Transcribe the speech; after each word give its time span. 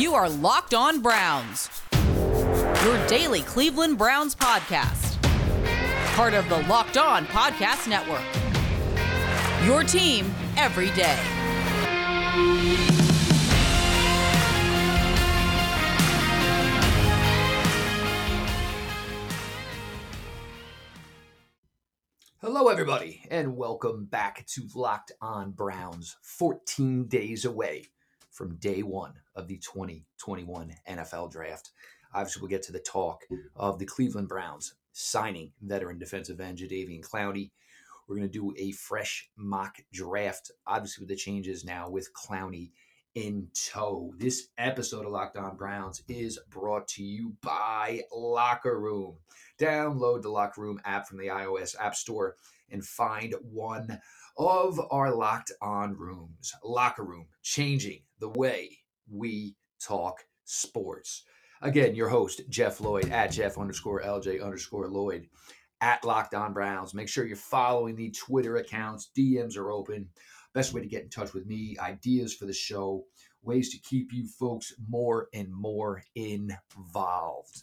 You 0.00 0.14
are 0.14 0.30
Locked 0.30 0.72
On 0.72 1.02
Browns, 1.02 1.68
your 1.92 3.06
daily 3.06 3.42
Cleveland 3.42 3.98
Browns 3.98 4.34
podcast. 4.34 5.20
Part 6.14 6.32
of 6.32 6.48
the 6.48 6.62
Locked 6.68 6.96
On 6.96 7.26
Podcast 7.26 7.86
Network. 7.86 8.24
Your 9.66 9.84
team 9.84 10.34
every 10.56 10.88
day. 10.92 11.18
Hello, 22.40 22.68
everybody, 22.68 23.22
and 23.30 23.54
welcome 23.54 24.06
back 24.06 24.46
to 24.54 24.62
Locked 24.74 25.12
On 25.20 25.50
Browns, 25.50 26.16
14 26.22 27.06
days 27.06 27.44
away 27.44 27.90
from 28.40 28.56
day 28.56 28.82
one 28.82 29.12
of 29.34 29.48
the 29.48 29.58
2021 29.58 30.74
NFL 30.88 31.30
Draft. 31.30 31.72
Obviously, 32.14 32.40
we'll 32.40 32.48
get 32.48 32.62
to 32.62 32.72
the 32.72 32.80
talk 32.80 33.26
of 33.54 33.78
the 33.78 33.84
Cleveland 33.84 34.28
Browns 34.28 34.76
signing 34.94 35.52
veteran 35.60 35.98
defensive 35.98 36.40
end 36.40 36.56
Jadeveon 36.56 37.02
Clowney. 37.02 37.50
We're 38.08 38.16
going 38.16 38.30
to 38.30 38.32
do 38.32 38.54
a 38.56 38.72
fresh 38.72 39.28
mock 39.36 39.76
draft, 39.92 40.52
obviously, 40.66 41.02
with 41.02 41.10
the 41.10 41.16
changes 41.16 41.66
now 41.66 41.90
with 41.90 42.14
Clowney 42.14 42.70
in 43.14 43.48
tow. 43.52 44.14
This 44.16 44.48
episode 44.56 45.04
of 45.04 45.12
Locked 45.12 45.36
On 45.36 45.54
Browns 45.54 46.02
is 46.08 46.38
brought 46.48 46.88
to 46.88 47.04
you 47.04 47.34
by 47.42 48.00
Locker 48.10 48.80
Room. 48.80 49.18
Download 49.58 50.22
the 50.22 50.30
Locker 50.30 50.62
Room 50.62 50.80
app 50.86 51.06
from 51.06 51.18
the 51.18 51.26
iOS 51.26 51.76
App 51.78 51.94
Store 51.94 52.36
and 52.70 52.82
find 52.82 53.34
one 53.42 54.00
of 54.38 54.80
our 54.90 55.14
Locked 55.14 55.52
On 55.60 55.94
rooms. 55.94 56.54
Locker 56.64 57.04
Room, 57.04 57.26
changing 57.42 58.00
the 58.20 58.28
way 58.28 58.78
we 59.10 59.56
talk 59.80 60.18
sports. 60.44 61.24
Again, 61.62 61.94
your 61.94 62.08
host, 62.08 62.42
Jeff 62.48 62.80
Lloyd, 62.80 63.10
at 63.10 63.32
Jeff 63.32 63.58
underscore 63.58 64.02
LJ 64.02 64.42
underscore 64.42 64.88
Lloyd, 64.88 65.26
at 65.80 66.04
Locked 66.04 66.34
On 66.34 66.52
Browns. 66.52 66.94
Make 66.94 67.08
sure 67.08 67.26
you're 67.26 67.36
following 67.36 67.96
the 67.96 68.10
Twitter 68.10 68.56
accounts. 68.56 69.10
DMs 69.16 69.56
are 69.56 69.70
open. 69.70 70.08
Best 70.54 70.72
way 70.72 70.80
to 70.80 70.86
get 70.86 71.02
in 71.02 71.10
touch 71.10 71.32
with 71.32 71.46
me, 71.46 71.76
ideas 71.80 72.34
for 72.34 72.46
the 72.46 72.52
show, 72.52 73.04
ways 73.42 73.70
to 73.70 73.78
keep 73.78 74.12
you 74.12 74.26
folks 74.26 74.72
more 74.88 75.28
and 75.32 75.52
more 75.52 76.02
involved. 76.14 77.62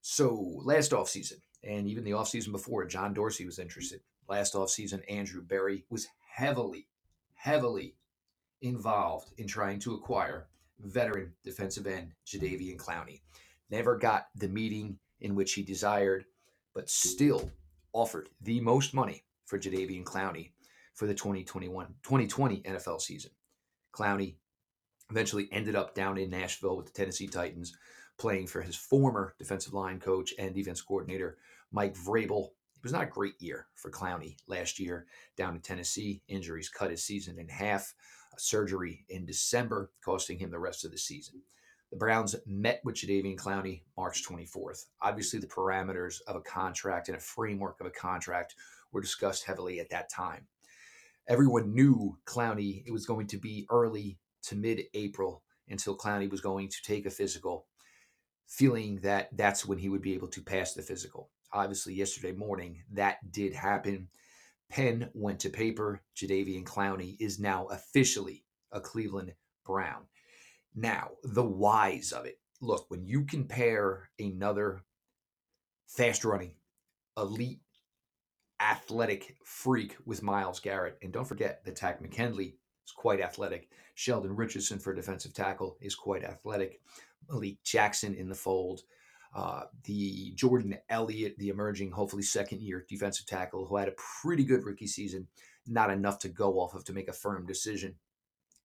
So, 0.00 0.34
last 0.64 0.92
offseason, 0.92 1.40
and 1.62 1.86
even 1.86 2.04
the 2.04 2.12
offseason 2.12 2.52
before, 2.52 2.86
John 2.86 3.14
Dorsey 3.14 3.46
was 3.46 3.58
interested. 3.58 4.00
Last 4.28 4.54
offseason, 4.54 5.02
Andrew 5.08 5.42
Berry 5.42 5.84
was 5.90 6.08
heavily, 6.34 6.88
heavily 7.34 7.94
involved 8.62 9.32
in 9.38 9.46
trying 9.46 9.78
to 9.80 9.94
acquire 9.94 10.46
veteran 10.80 11.32
defensive 11.44 11.86
end 11.86 12.12
Jadeveon 12.26 12.76
Clowney. 12.76 13.20
Never 13.70 13.96
got 13.96 14.28
the 14.34 14.48
meeting 14.48 14.98
in 15.20 15.34
which 15.34 15.52
he 15.52 15.62
desired, 15.62 16.24
but 16.74 16.90
still 16.90 17.50
offered 17.92 18.28
the 18.40 18.60
most 18.60 18.94
money 18.94 19.24
for 19.46 19.58
Jadeveon 19.58 20.04
Clowney 20.04 20.50
for 20.94 21.06
the 21.06 21.14
2021 21.14 21.94
2020 22.02 22.62
NFL 22.62 23.00
season. 23.00 23.30
Clowney 23.92 24.36
eventually 25.10 25.48
ended 25.52 25.74
up 25.74 25.94
down 25.94 26.18
in 26.18 26.30
Nashville 26.30 26.76
with 26.76 26.86
the 26.86 26.92
Tennessee 26.92 27.26
Titans, 27.26 27.76
playing 28.18 28.46
for 28.46 28.62
his 28.62 28.76
former 28.76 29.34
defensive 29.38 29.72
line 29.72 29.98
coach 29.98 30.32
and 30.38 30.54
defense 30.54 30.80
coordinator, 30.80 31.38
Mike 31.72 31.94
Vrabel. 31.94 32.50
It 32.76 32.84
was 32.84 32.92
not 32.92 33.02
a 33.02 33.06
great 33.06 33.40
year 33.40 33.66
for 33.74 33.90
Clowney 33.90 34.36
last 34.46 34.78
year 34.78 35.06
down 35.36 35.54
in 35.54 35.60
Tennessee. 35.60 36.22
Injuries 36.28 36.70
cut 36.70 36.90
his 36.90 37.04
season 37.04 37.38
in 37.38 37.48
half 37.48 37.94
surgery 38.40 39.04
in 39.08 39.26
December, 39.26 39.90
costing 40.04 40.38
him 40.38 40.50
the 40.50 40.58
rest 40.58 40.84
of 40.84 40.90
the 40.90 40.98
season. 40.98 41.42
The 41.90 41.96
Browns 41.96 42.36
met 42.46 42.80
with 42.84 42.94
Jadeveon 42.94 43.36
Clowney 43.36 43.82
March 43.96 44.24
24th. 44.24 44.86
Obviously, 45.02 45.40
the 45.40 45.48
parameters 45.48 46.20
of 46.28 46.36
a 46.36 46.40
contract 46.40 47.08
and 47.08 47.16
a 47.16 47.20
framework 47.20 47.80
of 47.80 47.86
a 47.86 47.90
contract 47.90 48.54
were 48.92 49.00
discussed 49.00 49.44
heavily 49.44 49.80
at 49.80 49.90
that 49.90 50.08
time. 50.08 50.46
Everyone 51.28 51.74
knew 51.74 52.16
Clowney, 52.26 52.84
it 52.86 52.92
was 52.92 53.06
going 53.06 53.26
to 53.28 53.38
be 53.38 53.66
early 53.70 54.18
to 54.42 54.56
mid 54.56 54.82
April 54.94 55.42
until 55.68 55.96
Clowney 55.96 56.30
was 56.30 56.40
going 56.40 56.68
to 56.68 56.82
take 56.82 57.06
a 57.06 57.10
physical, 57.10 57.66
feeling 58.46 59.00
that 59.02 59.28
that's 59.36 59.66
when 59.66 59.78
he 59.78 59.88
would 59.88 60.02
be 60.02 60.14
able 60.14 60.28
to 60.28 60.42
pass 60.42 60.74
the 60.74 60.82
physical. 60.82 61.30
Obviously, 61.52 61.94
yesterday 61.94 62.32
morning, 62.32 62.82
that 62.92 63.18
did 63.32 63.52
happen. 63.52 64.08
Pen 64.70 65.10
went 65.14 65.40
to 65.40 65.50
paper. 65.50 66.02
Jadeveon 66.16 66.64
Clowney 66.64 67.16
is 67.20 67.38
now 67.38 67.66
officially 67.66 68.44
a 68.72 68.80
Cleveland 68.80 69.34
Brown. 69.66 70.06
Now, 70.74 71.10
the 71.24 71.44
whys 71.44 72.12
of 72.12 72.24
it. 72.24 72.38
Look, 72.60 72.86
when 72.88 73.04
you 73.04 73.24
compare 73.24 74.10
another 74.18 74.82
fast 75.88 76.24
running, 76.24 76.54
elite, 77.16 77.60
athletic 78.60 79.36
freak 79.44 79.96
with 80.04 80.22
Myles 80.22 80.60
Garrett, 80.60 80.98
and 81.02 81.12
don't 81.12 81.26
forget 81.26 81.64
that 81.64 81.76
Takk 81.76 82.00
McKinley 82.00 82.56
is 82.86 82.92
quite 82.92 83.20
athletic. 83.20 83.70
Sheldon 83.94 84.36
Richardson 84.36 84.78
for 84.78 84.94
defensive 84.94 85.34
tackle 85.34 85.76
is 85.80 85.94
quite 85.94 86.22
athletic. 86.22 86.80
Malik 87.28 87.62
Jackson 87.64 88.14
in 88.14 88.28
the 88.28 88.34
fold. 88.34 88.82
Uh, 89.32 89.62
the 89.84 90.32
Jordan 90.34 90.76
Elliott, 90.88 91.38
the 91.38 91.50
emerging, 91.50 91.92
hopefully 91.92 92.22
second 92.22 92.60
year 92.60 92.84
defensive 92.88 93.26
tackle, 93.26 93.66
who 93.66 93.76
had 93.76 93.88
a 93.88 93.94
pretty 94.22 94.44
good 94.44 94.64
rookie 94.64 94.86
season, 94.86 95.28
not 95.66 95.90
enough 95.90 96.18
to 96.18 96.28
go 96.28 96.58
off 96.58 96.74
of 96.74 96.84
to 96.84 96.92
make 96.92 97.08
a 97.08 97.12
firm 97.12 97.46
decision. 97.46 97.94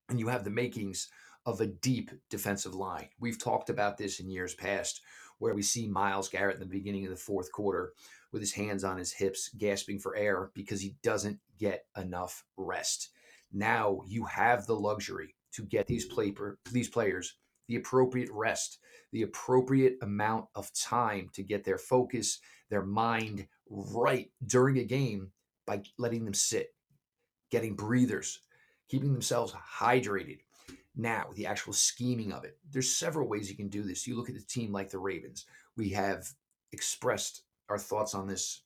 And 0.10 0.20
you 0.20 0.28
have 0.28 0.44
the 0.44 0.50
makings 0.50 1.10
of 1.46 1.62
a 1.62 1.68
deep 1.68 2.12
defensive 2.30 2.74
line. 2.74 3.10
We've 3.20 3.38
talked 3.38 3.70
about 3.70 3.98
this 3.98 4.20
in 4.20 4.30
years 4.30 4.56
past, 4.56 5.02
where 5.38 5.54
we 5.54 5.62
see 5.62 5.88
Myles 5.88 6.30
Garrett 6.30 6.56
in 6.56 6.62
the 6.62 6.66
beginning 6.66 7.06
of 7.06 7.12
the 7.12 7.18
fourth 7.18 7.52
quarter 7.52 7.94
with 8.32 8.42
his 8.42 8.54
hands 8.54 8.84
on 8.84 8.98
his 8.98 9.14
hips, 9.14 9.50
gasping 9.58 10.00
for 10.00 10.16
air 10.16 10.52
because 10.56 10.82
he 10.82 10.96
doesn't 11.04 11.40
get 11.60 11.86
enough 11.96 12.44
rest. 12.58 13.10
Now 13.54 14.02
you 14.08 14.26
have 14.26 14.66
the 14.66 14.76
luxury 14.76 15.36
to 15.54 15.64
get 15.64 15.88
these 15.88 16.06
play 16.06 16.34
these 16.72 16.90
players 16.90 17.36
the 17.68 17.76
appropriate 17.76 18.30
rest 18.32 18.80
the 19.16 19.22
appropriate 19.22 19.98
amount 20.02 20.46
of 20.56 20.74
time 20.74 21.30
to 21.32 21.42
get 21.42 21.64
their 21.64 21.78
focus, 21.78 22.40
their 22.70 22.84
mind 22.84 23.48
right 23.70 24.30
during 24.46 24.78
a 24.78 24.84
game 24.84 25.32
by 25.66 25.82
letting 25.98 26.26
them 26.26 26.34
sit, 26.34 26.76
getting 27.50 27.78
breathers, 27.78 28.42
keeping 28.90 29.14
themselves 29.14 29.54
hydrated. 29.54 30.40
Now, 30.98 31.28
the 31.34 31.46
actual 31.46 31.72
scheming 31.72 32.34
of 32.34 32.44
it. 32.44 32.58
There's 32.70 32.94
several 32.94 33.30
ways 33.30 33.50
you 33.50 33.56
can 33.56 33.70
do 33.70 33.84
this. 33.84 34.06
You 34.06 34.18
look 34.18 34.30
at 34.30 34.36
a 34.36 34.46
team 34.46 34.74
like 34.74 34.90
the 34.90 35.00
Ravens. 35.00 35.46
We 35.78 35.92
have 35.92 36.28
expressed 36.74 37.44
our 37.70 37.78
thoughts 37.78 38.14
on 38.16 38.28
this 38.28 38.64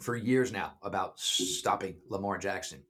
for 0.00 0.14
years 0.14 0.52
now 0.52 0.74
about 0.82 1.18
stopping 1.18 1.96
Lamar 2.08 2.38
Jackson. 2.38 2.84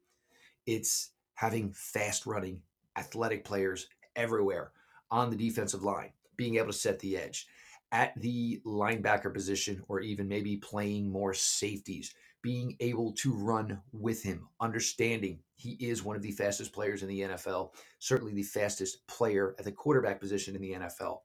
It's 0.66 1.12
having 1.33 1.72
fast 1.72 2.27
running, 2.27 2.61
athletic 2.99 3.43
players 3.43 3.87
everywhere 4.16 4.72
on 5.15 5.31
the 5.31 5.37
defensive 5.37 5.85
line 5.85 6.11
being 6.37 6.57
able 6.57 6.67
to 6.67 6.73
set 6.73 6.99
the 6.99 7.17
edge 7.17 7.47
at 7.93 8.13
the 8.21 8.61
linebacker 8.67 9.33
position 9.33 9.81
or 9.87 10.01
even 10.01 10.27
maybe 10.27 10.57
playing 10.57 11.09
more 11.09 11.33
safeties, 11.33 12.13
being 12.43 12.77
able 12.81 13.13
to 13.13 13.33
run 13.33 13.81
with 13.93 14.25
him, 14.25 14.49
understanding 14.61 15.39
he 15.55 15.77
is 15.79 16.03
one 16.03 16.17
of 16.17 16.23
the 16.23 16.33
fastest 16.33 16.73
players 16.73 17.05
in 17.05 17.09
the 17.09 17.21
NFL, 17.21 17.71
certainly 18.01 18.35
the 18.35 18.43
fastest 18.43 19.07
player 19.07 19.55
at 19.57 19.65
the 19.65 19.71
quarterback 19.71 20.21
position 20.21 20.57
in 20.57 20.61
the 20.61 20.73
NFL. 20.73 21.21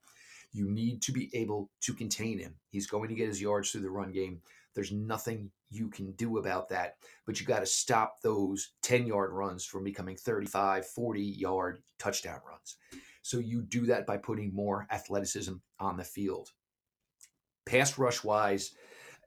You 0.51 0.69
need 0.69 1.01
to 1.01 1.11
be 1.11 1.31
able 1.33 1.71
to 1.81 1.93
contain 1.93 2.37
him. 2.37 2.53
He's 2.69 2.85
going 2.85 3.09
to 3.09 3.15
get 3.15 3.27
his 3.27 3.41
yards 3.41 3.71
through 3.71 3.81
the 3.81 3.89
run 3.89 4.11
game. 4.11 4.39
There's 4.75 4.91
nothing 4.91 5.49
you 5.71 5.89
can 5.89 6.11
do 6.11 6.37
about 6.37 6.69
that, 6.69 6.97
but 7.25 7.39
you 7.39 7.47
got 7.47 7.59
to 7.61 7.65
stop 7.65 8.21
those 8.21 8.73
10 8.83 9.07
yard 9.07 9.31
runs 9.31 9.65
from 9.65 9.83
becoming 9.83 10.15
35, 10.15 10.85
40 10.85 11.21
yard 11.21 11.81
touchdown 11.97 12.39
runs. 12.47 12.77
So 13.21 13.39
you 13.39 13.61
do 13.61 13.85
that 13.87 14.07
by 14.07 14.17
putting 14.17 14.53
more 14.53 14.87
athleticism 14.91 15.55
on 15.79 15.97
the 15.97 16.03
field. 16.03 16.51
Pass 17.65 17.97
rush 17.97 18.23
wise, 18.23 18.73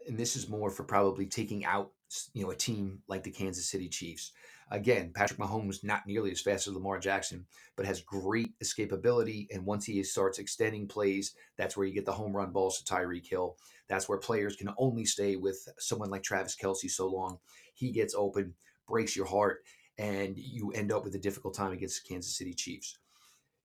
and 0.08 0.18
this 0.18 0.36
is 0.36 0.48
more 0.48 0.70
for 0.70 0.84
probably 0.84 1.26
taking 1.26 1.64
out 1.64 1.92
you 2.34 2.42
know 2.42 2.50
a 2.50 2.56
team 2.56 3.00
like 3.08 3.22
the 3.22 3.30
Kansas 3.30 3.68
City 3.68 3.88
Chiefs. 3.88 4.32
Again, 4.70 5.12
Patrick 5.14 5.38
Mahomes 5.38 5.84
not 5.84 6.06
nearly 6.06 6.30
as 6.30 6.40
fast 6.40 6.66
as 6.66 6.72
Lamar 6.72 6.98
Jackson, 6.98 7.44
but 7.76 7.84
has 7.84 8.00
great 8.00 8.58
escapability. 8.60 9.46
And 9.52 9.66
once 9.66 9.84
he 9.84 10.02
starts 10.02 10.38
extending 10.38 10.88
plays, 10.88 11.34
that's 11.58 11.76
where 11.76 11.86
you 11.86 11.92
get 11.92 12.06
the 12.06 12.12
home 12.12 12.34
run 12.34 12.52
balls 12.52 12.80
to 12.80 12.84
Tyreek 12.94 13.28
Hill. 13.28 13.58
That's 13.88 14.08
where 14.08 14.16
players 14.16 14.56
can 14.56 14.70
only 14.78 15.04
stay 15.04 15.36
with 15.36 15.68
someone 15.78 16.08
like 16.08 16.22
Travis 16.22 16.56
Kelce 16.56 16.90
so 16.90 17.06
long. 17.06 17.38
He 17.74 17.92
gets 17.92 18.14
open, 18.14 18.54
breaks 18.88 19.14
your 19.14 19.26
heart, 19.26 19.62
and 19.98 20.38
you 20.38 20.72
end 20.72 20.90
up 20.90 21.04
with 21.04 21.14
a 21.14 21.18
difficult 21.18 21.54
time 21.54 21.72
against 21.72 22.02
the 22.02 22.08
Kansas 22.08 22.34
City 22.34 22.54
Chiefs 22.54 22.96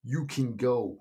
you 0.07 0.25
can 0.25 0.55
go 0.55 0.97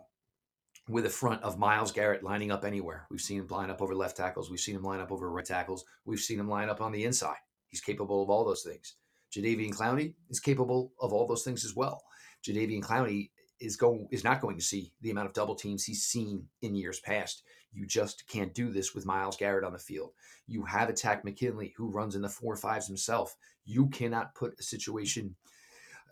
with 0.89 1.07
a 1.07 1.11
front 1.11 1.41
of 1.45 1.61
Myles 1.61 1.93
Garrett 1.93 2.25
lining 2.25 2.51
up 2.51 2.65
anywhere. 2.65 3.07
We've 3.09 3.21
seen 3.21 3.39
him 3.39 3.47
line 3.47 3.71
up 3.71 3.81
over 3.81 3.95
left 3.95 4.17
tackles. 4.17 4.51
We've 4.51 4.59
seen 4.59 4.75
him 4.75 4.83
line 4.83 4.99
up 4.99 5.13
over 5.13 5.31
right 5.31 5.45
tackles. 5.45 5.85
We've 6.05 6.19
seen 6.19 6.41
him 6.41 6.49
line 6.49 6.69
up 6.69 6.81
on 6.81 6.91
the 6.91 7.05
inside. 7.05 7.37
He's 7.69 7.81
capable 7.81 8.21
of 8.21 8.31
all 8.31 8.45
those 8.45 8.65
things. 8.65 8.97
Jadeveon 9.33 9.71
Clowney 9.71 10.15
is 10.29 10.41
capable 10.41 10.93
of 11.01 11.13
all 11.13 11.25
those 11.25 11.45
things 11.45 11.65
as 11.65 11.77
well. 11.77 12.03
Jadeveon 12.45 12.83
Clowney 12.83 13.31
is 13.61 13.77
going 13.77 14.09
is 14.11 14.25
not 14.25 14.41
going 14.41 14.57
to 14.59 14.65
see 14.65 14.93
the 15.01 15.13
amount 15.13 15.29
of 15.29 15.35
double 15.35 15.55
teams 15.55 15.85
he's 15.85 16.03
seen 16.03 16.49
in 16.63 16.75
years 16.75 16.99
past. 16.99 17.45
You 17.73 17.87
just 17.87 18.27
can't 18.27 18.55
do 18.55 18.73
this 18.73 18.93
with 18.93 19.07
Myles 19.07 19.37
Garrett 19.37 19.65
on 19.65 19.73
the 19.73 19.79
field. 19.79 20.11
You 20.49 20.65
have 20.65 20.89
a 20.89 20.93
Takk 20.93 21.25
McKinley 21.25 21.75
who 21.77 21.93
runs 21.93 22.17
in 22.17 22.23
the 22.23 22.29
four 22.29 22.57
fives 22.57 22.89
himself. 22.89 23.37
You 23.65 23.87
cannot 23.87 24.35
put 24.35 24.59
a 24.59 24.65
situation 24.65 25.37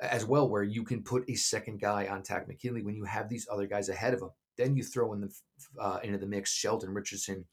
as 0.00 0.24
well 0.24 0.48
where 0.48 0.62
you 0.62 0.82
can 0.82 1.02
put 1.02 1.28
a 1.28 1.34
second 1.34 1.80
guy 1.80 2.06
on 2.06 2.22
Takk 2.22 2.48
McKinley 2.48 2.82
when 2.82 2.96
you 2.96 3.04
have 3.04 3.28
these 3.28 3.46
other 3.50 3.66
guys 3.66 3.88
ahead 3.88 4.14
of 4.14 4.22
him. 4.22 4.30
Then 4.56 4.76
you 4.76 4.82
throw 4.82 5.12
in 5.12 5.20
the 5.20 5.34
uh, 5.80 5.98
into 6.02 6.18
the 6.18 6.26
mix 6.26 6.52
Sheldon 6.52 6.94
Richardson, 6.94 7.44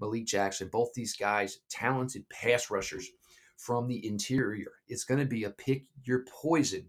Malik 0.00 0.26
Jackson, 0.26 0.68
both 0.68 0.92
these 0.94 1.16
guys, 1.16 1.58
talented 1.68 2.28
pass 2.28 2.70
rushers 2.70 3.08
from 3.56 3.86
the 3.86 4.06
interior. 4.06 4.72
It's 4.88 5.04
going 5.04 5.20
to 5.20 5.26
be 5.26 5.44
a 5.44 5.50
pick 5.50 5.84
your 6.04 6.24
poison 6.24 6.86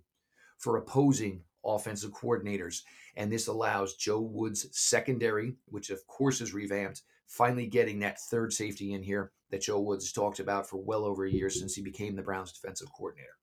for 0.57 0.77
opposing 0.77 1.41
offensive 1.65 2.11
coordinators. 2.11 2.81
And 3.15 3.31
this 3.31 3.47
allows 3.47 3.95
Joe 3.95 4.21
Woods' 4.21 4.67
secondary, 4.71 5.55
which 5.65 5.89
of 5.89 6.05
course 6.07 6.41
is 6.41 6.53
revamped, 6.53 7.01
finally 7.27 7.67
getting 7.67 7.99
that 7.99 8.19
third 8.19 8.53
safety 8.53 8.93
in 8.93 9.03
here 9.03 9.31
that 9.51 9.61
Joe 9.61 9.79
Woods 9.79 10.11
talked 10.11 10.39
about 10.39 10.69
for 10.69 10.77
well 10.77 11.03
over 11.03 11.25
a 11.25 11.31
year 11.31 11.49
since 11.49 11.75
he 11.75 11.81
became 11.81 12.15
the 12.15 12.21
Browns 12.21 12.51
defensive 12.51 12.89
coordinator. 12.95 13.37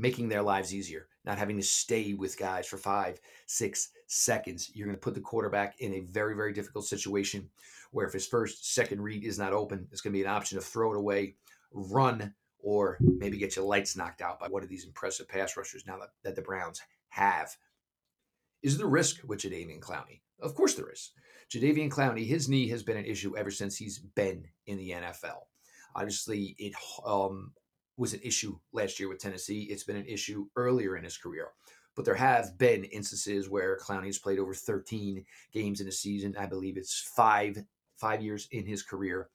Making 0.00 0.28
their 0.28 0.42
lives 0.42 0.72
easier, 0.72 1.08
not 1.24 1.38
having 1.38 1.56
to 1.56 1.62
stay 1.62 2.14
with 2.14 2.38
guys 2.38 2.66
for 2.66 2.76
five, 2.76 3.20
six 3.46 3.90
seconds. 4.06 4.70
You're 4.72 4.86
going 4.86 4.96
to 4.96 5.00
put 5.00 5.14
the 5.14 5.20
quarterback 5.20 5.80
in 5.80 5.92
a 5.94 6.00
very, 6.00 6.34
very 6.34 6.52
difficult 6.52 6.86
situation 6.86 7.50
where 7.90 8.06
if 8.06 8.12
his 8.12 8.26
first, 8.26 8.74
second 8.74 9.02
read 9.02 9.24
is 9.24 9.38
not 9.38 9.52
open, 9.52 9.88
it's 9.90 10.00
going 10.00 10.12
to 10.12 10.18
be 10.18 10.22
an 10.22 10.30
option 10.30 10.58
to 10.58 10.64
throw 10.64 10.92
it 10.92 10.98
away, 10.98 11.34
run, 11.72 12.32
or 12.60 12.98
maybe 13.00 13.38
get 13.38 13.56
your 13.56 13.64
lights 13.64 13.96
knocked 13.96 14.22
out 14.22 14.38
by 14.38 14.48
one 14.48 14.62
of 14.62 14.68
these 14.68 14.84
impressive 14.84 15.28
pass 15.28 15.56
rushers 15.56 15.84
now 15.86 15.98
that, 15.98 16.10
that 16.22 16.36
the 16.36 16.42
Browns 16.42 16.80
have. 17.08 17.56
Is 18.62 18.78
there 18.78 18.86
risk 18.86 19.20
with 19.26 19.40
Jadeveon 19.40 19.80
Clowney? 19.80 20.20
Of 20.40 20.54
course 20.54 20.74
there 20.74 20.90
is. 20.90 21.12
Jadeveon 21.50 21.90
Clowney, 21.90 22.26
his 22.26 22.48
knee 22.48 22.68
has 22.68 22.82
been 22.82 22.96
an 22.96 23.04
issue 23.04 23.36
ever 23.36 23.50
since 23.50 23.76
he's 23.76 23.98
been 23.98 24.44
in 24.66 24.76
the 24.76 24.90
NFL. 24.90 25.42
Obviously, 25.94 26.54
it 26.58 26.74
um, 27.06 27.52
was 27.98 28.14
an 28.14 28.20
issue 28.22 28.58
last 28.72 28.98
year 28.98 29.08
with 29.08 29.18
Tennessee. 29.18 29.64
It's 29.64 29.84
been 29.84 29.96
an 29.96 30.06
issue 30.06 30.46
earlier 30.56 30.96
in 30.96 31.04
his 31.04 31.18
career. 31.18 31.48
But 31.94 32.04
there 32.04 32.14
have 32.14 32.56
been 32.56 32.84
instances 32.84 33.50
where 33.50 33.76
Clowney's 33.76 34.18
played 34.18 34.38
over 34.38 34.54
13 34.54 35.24
games 35.52 35.80
in 35.80 35.88
a 35.88 35.92
season. 35.92 36.36
I 36.38 36.46
believe 36.46 36.76
it's 36.76 37.00
five 37.14 37.58
five 37.96 38.22
years 38.22 38.48
in 38.52 38.64
his 38.64 38.82
career. 38.82 39.28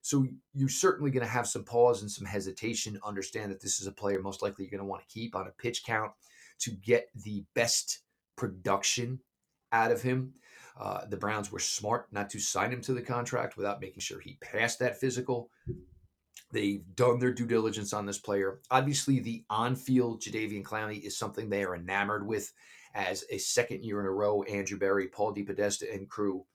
So 0.00 0.24
you're 0.54 0.68
certainly 0.68 1.10
going 1.10 1.26
to 1.26 1.32
have 1.32 1.48
some 1.48 1.64
pause 1.64 2.02
and 2.02 2.10
some 2.10 2.24
hesitation. 2.24 3.00
Understand 3.04 3.50
that 3.50 3.60
this 3.60 3.80
is 3.80 3.88
a 3.88 3.92
player 3.92 4.22
most 4.22 4.40
likely 4.40 4.64
you're 4.64 4.70
going 4.70 4.78
to 4.78 4.84
want 4.84 5.02
to 5.02 5.12
keep 5.12 5.34
on 5.34 5.48
a 5.48 5.62
pitch 5.62 5.82
count 5.84 6.12
to 6.60 6.70
get 6.70 7.08
the 7.24 7.44
best 7.54 8.02
production 8.36 9.18
out 9.72 9.90
of 9.90 10.02
him. 10.02 10.32
Uh, 10.78 11.06
the 11.06 11.16
Browns 11.16 11.50
were 11.50 11.58
smart 11.58 12.06
not 12.12 12.30
to 12.30 12.38
sign 12.38 12.72
him 12.72 12.82
to 12.82 12.92
the 12.92 13.02
contract 13.02 13.56
without 13.56 13.80
making 13.80 14.00
sure 14.00 14.20
he 14.20 14.38
passed 14.40 14.78
that 14.78 15.00
physical. 15.00 15.50
They've 16.52 16.84
done 16.94 17.18
their 17.18 17.32
due 17.32 17.46
diligence 17.46 17.92
on 17.92 18.06
this 18.06 18.18
player. 18.18 18.60
Obviously, 18.70 19.20
the 19.20 19.44
on-field 19.50 20.22
Jadeveon 20.22 20.62
Clowney 20.62 21.00
is 21.02 21.18
something 21.18 21.48
they 21.48 21.64
are 21.64 21.74
enamored 21.74 22.26
with. 22.26 22.52
As 22.94 23.24
a 23.30 23.38
second 23.38 23.84
year 23.84 24.00
in 24.00 24.06
a 24.06 24.10
row, 24.10 24.42
Andrew 24.44 24.78
Berry, 24.78 25.08
Paul 25.08 25.34
DePodesta, 25.34 25.94
and 25.94 26.08
crew 26.08 26.46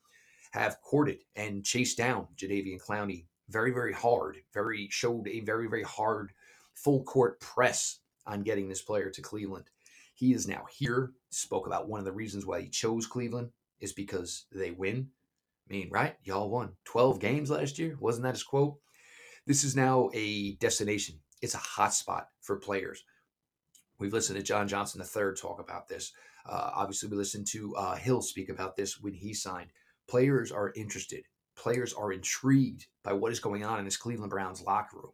have 0.51 0.81
courted 0.81 1.19
and 1.35 1.63
chased 1.63 1.97
down 1.97 2.27
Jadeveon 2.35 2.81
Clowney 2.81 3.25
very, 3.49 3.71
very 3.71 3.93
hard. 3.93 4.37
Very 4.53 4.87
showed 4.89 5.27
a 5.27 5.41
very, 5.41 5.67
very 5.67 5.83
hard 5.83 6.31
full 6.73 7.03
court 7.03 7.39
press 7.39 7.99
on 8.25 8.43
getting 8.43 8.69
this 8.69 8.81
player 8.81 9.09
to 9.09 9.21
Cleveland. 9.21 9.65
He 10.13 10.33
is 10.33 10.47
now 10.47 10.65
here. 10.71 11.11
Spoke 11.29 11.67
about 11.67 11.87
one 11.89 11.99
of 11.99 12.05
the 12.05 12.11
reasons 12.11 12.45
why 12.45 12.61
he 12.61 12.69
chose 12.69 13.07
Cleveland 13.07 13.49
is 13.79 13.93
because 13.93 14.45
they 14.51 14.71
win. 14.71 15.09
I 15.69 15.73
mean, 15.73 15.89
right? 15.91 16.15
Y'all 16.23 16.49
won 16.49 16.73
12 16.85 17.19
games 17.19 17.49
last 17.49 17.77
year. 17.79 17.97
Wasn't 17.99 18.23
that 18.23 18.35
his 18.35 18.43
quote? 18.43 18.77
This 19.47 19.63
is 19.63 19.75
now 19.75 20.11
a 20.13 20.53
destination. 20.55 21.15
It's 21.41 21.55
a 21.55 21.59
hot 21.59 21.93
spot 21.93 22.27
for 22.41 22.57
players. 22.57 23.03
We've 23.97 24.13
listened 24.13 24.37
to 24.37 24.43
John 24.43 24.67
Johnson 24.67 25.01
III 25.01 25.33
talk 25.35 25.59
about 25.59 25.87
this. 25.87 26.11
Uh, 26.47 26.71
obviously, 26.75 27.09
we 27.09 27.17
listened 27.17 27.47
to 27.47 27.75
uh, 27.75 27.95
Hill 27.95 28.21
speak 28.21 28.49
about 28.49 28.75
this 28.75 28.99
when 28.99 29.13
he 29.13 29.33
signed. 29.33 29.71
Players 30.07 30.51
are 30.51 30.73
interested. 30.75 31.23
Players 31.55 31.93
are 31.93 32.11
intrigued 32.11 32.85
by 33.03 33.13
what 33.13 33.31
is 33.31 33.39
going 33.39 33.65
on 33.65 33.79
in 33.79 33.85
this 33.85 33.97
Cleveland 33.97 34.29
Browns 34.29 34.61
locker 34.61 34.97
room, 34.97 35.13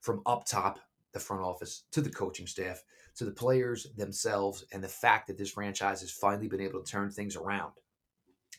from 0.00 0.22
up 0.26 0.44
top, 0.44 0.80
the 1.12 1.20
front 1.20 1.42
office, 1.42 1.84
to 1.92 2.00
the 2.00 2.10
coaching 2.10 2.46
staff, 2.46 2.82
to 3.16 3.24
the 3.24 3.30
players 3.30 3.86
themselves, 3.96 4.64
and 4.72 4.82
the 4.82 4.88
fact 4.88 5.28
that 5.28 5.38
this 5.38 5.50
franchise 5.52 6.00
has 6.00 6.10
finally 6.10 6.48
been 6.48 6.60
able 6.60 6.82
to 6.82 6.90
turn 6.90 7.10
things 7.10 7.36
around. 7.36 7.72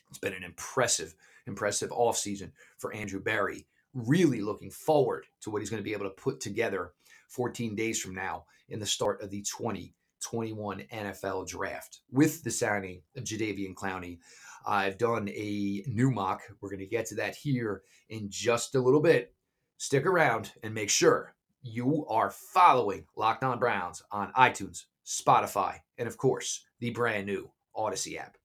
It's 0.08 0.18
been 0.18 0.34
an 0.34 0.44
impressive, 0.44 1.14
impressive 1.46 1.90
offseason 1.90 2.52
for 2.78 2.92
Andrew 2.94 3.20
Berry. 3.20 3.66
Really 3.94 4.40
looking 4.40 4.70
forward 4.70 5.26
to 5.42 5.50
what 5.50 5.62
he's 5.62 5.70
going 5.70 5.82
to 5.82 5.88
be 5.88 5.92
able 5.92 6.04
to 6.04 6.10
put 6.10 6.40
together 6.40 6.92
14 7.28 7.74
days 7.74 8.00
from 8.00 8.14
now 8.14 8.44
in 8.68 8.78
the 8.78 8.86
start 8.86 9.22
of 9.22 9.30
the 9.30 9.42
2021 9.42 10.84
NFL 10.92 11.48
draft. 11.48 12.00
With 12.10 12.42
the 12.44 12.50
signing 12.50 13.02
of 13.16 13.24
Jadeveon 13.24 13.74
Clowney, 13.74 14.18
I've 14.66 14.98
done 14.98 15.28
a 15.28 15.82
new 15.86 16.10
mock. 16.10 16.42
We're 16.60 16.70
going 16.70 16.80
to 16.80 16.86
get 16.86 17.06
to 17.06 17.14
that 17.16 17.34
here 17.34 17.82
in 18.08 18.28
just 18.30 18.74
a 18.74 18.80
little 18.80 19.00
bit. 19.00 19.34
Stick 19.78 20.06
around 20.06 20.52
and 20.62 20.74
make 20.74 20.90
sure 20.90 21.34
you 21.62 22.06
are 22.08 22.30
following 22.30 23.06
Locked 23.16 23.44
On 23.44 23.58
Browns 23.58 24.02
on 24.10 24.32
iTunes, 24.34 24.84
Spotify, 25.04 25.78
and 25.98 26.06
of 26.06 26.16
course, 26.16 26.64
the 26.78 26.90
brand 26.90 27.26
new 27.26 27.50
Audacy 27.76 28.18
app. 28.18 28.36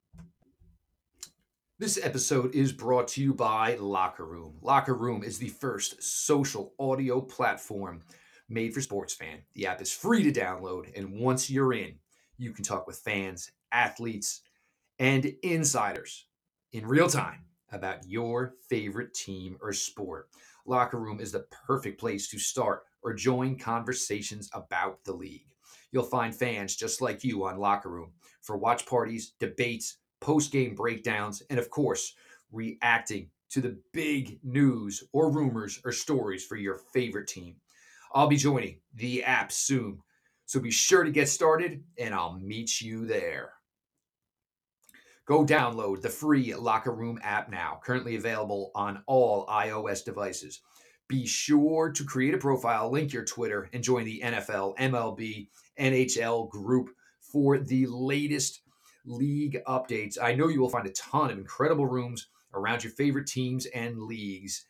This 1.78 2.00
episode 2.02 2.56
is 2.56 2.72
brought 2.72 3.10
to 3.10 3.22
you 3.22 3.34
by 3.34 3.76
Locker 3.76 4.24
Room. 4.24 4.54
Locker 4.62 4.94
Room 4.94 5.26
is 5.26 5.38
the 5.38 5.50
first 5.50 6.02
social 6.02 6.74
audio 6.80 7.20
platform 7.20 8.02
made 8.48 8.74
for 8.74 8.80
sports 8.80 9.14
fan. 9.14 9.40
The 9.56 9.68
app 9.68 9.82
is 9.82 9.92
free 9.92 10.24
to 10.24 10.32
download, 10.32 10.98
and 10.98 11.20
once 11.20 11.50
you're 11.50 11.74
in, 11.74 11.96
you 12.38 12.54
can 12.54 12.64
talk 12.64 12.88
with 12.88 13.00
fans, 13.00 13.52
athletes, 13.74 14.40
and 15.00 15.26
insiders 15.44 16.28
in 16.72 16.88
real 16.88 17.10
time 17.10 17.44
about 17.74 18.08
your 18.08 18.54
favorite 18.70 19.14
team 19.14 19.58
or 19.62 19.74
sport. 19.74 20.30
Locker 20.66 20.98
Room 20.98 21.20
is 21.20 21.34
the 21.34 21.46
perfect 21.68 22.00
place 22.00 22.30
to 22.30 22.40
start 22.40 22.84
or 23.04 23.14
join 23.14 23.60
conversations 23.60 24.50
about 24.54 25.04
the 25.04 25.14
league. 25.14 25.48
You'll 25.92 26.04
find 26.04 26.34
fans 26.34 26.78
just 26.78 27.02
like 27.02 27.26
you 27.26 27.46
on 27.46 27.58
Locker 27.58 27.90
Room 27.90 28.14
for 28.42 28.56
watch 28.56 28.86
parties, 28.86 29.34
debates, 29.42 29.98
post 30.22 30.52
game 30.52 30.76
breakdowns, 30.76 31.44
and 31.50 31.60
of 31.60 31.70
course, 31.70 32.14
reacting 32.52 33.30
to 33.52 33.62
the 33.62 33.78
big 33.94 34.40
news 34.44 35.04
or 35.14 35.32
rumors 35.32 35.80
or 35.86 35.92
stories 35.92 36.46
for 36.46 36.56
your 36.56 36.80
favorite 36.94 37.28
team. 37.28 37.56
I'll 38.14 38.28
be 38.28 38.38
joining 38.38 38.80
the 38.94 39.24
app 39.24 39.52
soon, 39.52 40.00
so 40.46 40.60
be 40.60 40.72
sure 40.72 41.04
to 41.04 41.12
get 41.12 41.30
started 41.30 41.84
and 41.98 42.14
I'll 42.14 42.40
meet 42.40 42.82
you 42.82 43.06
there. 43.06 43.54
Go 45.26 45.44
download 45.44 46.02
the 46.02 46.10
free 46.10 46.54
Locker 46.54 46.92
Room 46.94 47.20
app 47.24 47.50
now, 47.50 47.80
currently 47.84 48.16
available 48.16 48.72
on 48.76 49.04
all 49.08 49.48
iOS 49.48 50.06
devices. 50.06 50.62
Be 51.08 51.26
sure 51.26 51.92
to 51.92 52.04
create 52.04 52.34
a 52.34 52.38
profile, 52.38 52.92
link 52.92 53.12
your 53.12 53.26
Twitter, 53.26 53.70
and 53.74 53.84
join 53.84 54.06
the 54.06 54.22
NFL, 54.24 54.78
MLB, 54.78 55.48
NHL 55.80 56.50
group 56.50 56.90
for 57.20 57.58
the 57.58 57.88
latest 57.88 58.62
league 59.06 59.60
updates. 59.68 60.18
I 60.22 60.36
know 60.36 60.48
you 60.50 60.62
will 60.62 60.70
find 60.70 60.88
a 60.88 60.92
ton 60.92 61.32
of 61.32 61.38
incredible 61.38 61.88
rooms 61.88 62.28
around 62.54 62.84
your 62.84 62.94
favorite 62.94 63.28
teams 63.28 63.66
and 63.68 64.00
leagues. 64.02 64.66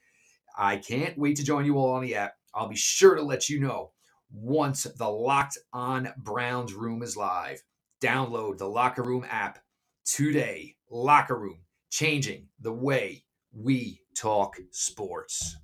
I 0.58 0.77
can't 0.77 1.18
wait 1.18 1.38
to 1.38 1.44
join 1.46 1.65
you 1.65 1.77
all 1.77 1.94
on 1.94 2.04
the 2.04 2.15
app. 2.15 2.36
I'll 2.54 2.70
be 2.70 2.75
sure 2.75 3.15
to 3.15 3.22
let 3.22 3.50
you 3.50 3.60
know 3.60 3.92
once 4.32 4.84
the 4.84 5.10
Locked 5.10 5.58
On 5.74 6.10
Browns 6.18 6.74
room 6.74 7.04
is 7.04 7.18
live. 7.18 7.62
Download 8.01 8.58
the 8.58 8.68
Locker 8.70 9.04
Room 9.04 9.25
app 9.30 9.60
today. 10.06 10.75
Locker 10.89 11.38
Room, 11.38 11.60
changing 11.92 12.48
the 12.62 12.74
way 12.74 13.25
we 13.54 14.01
talk 14.15 14.58
sports. 14.72 15.58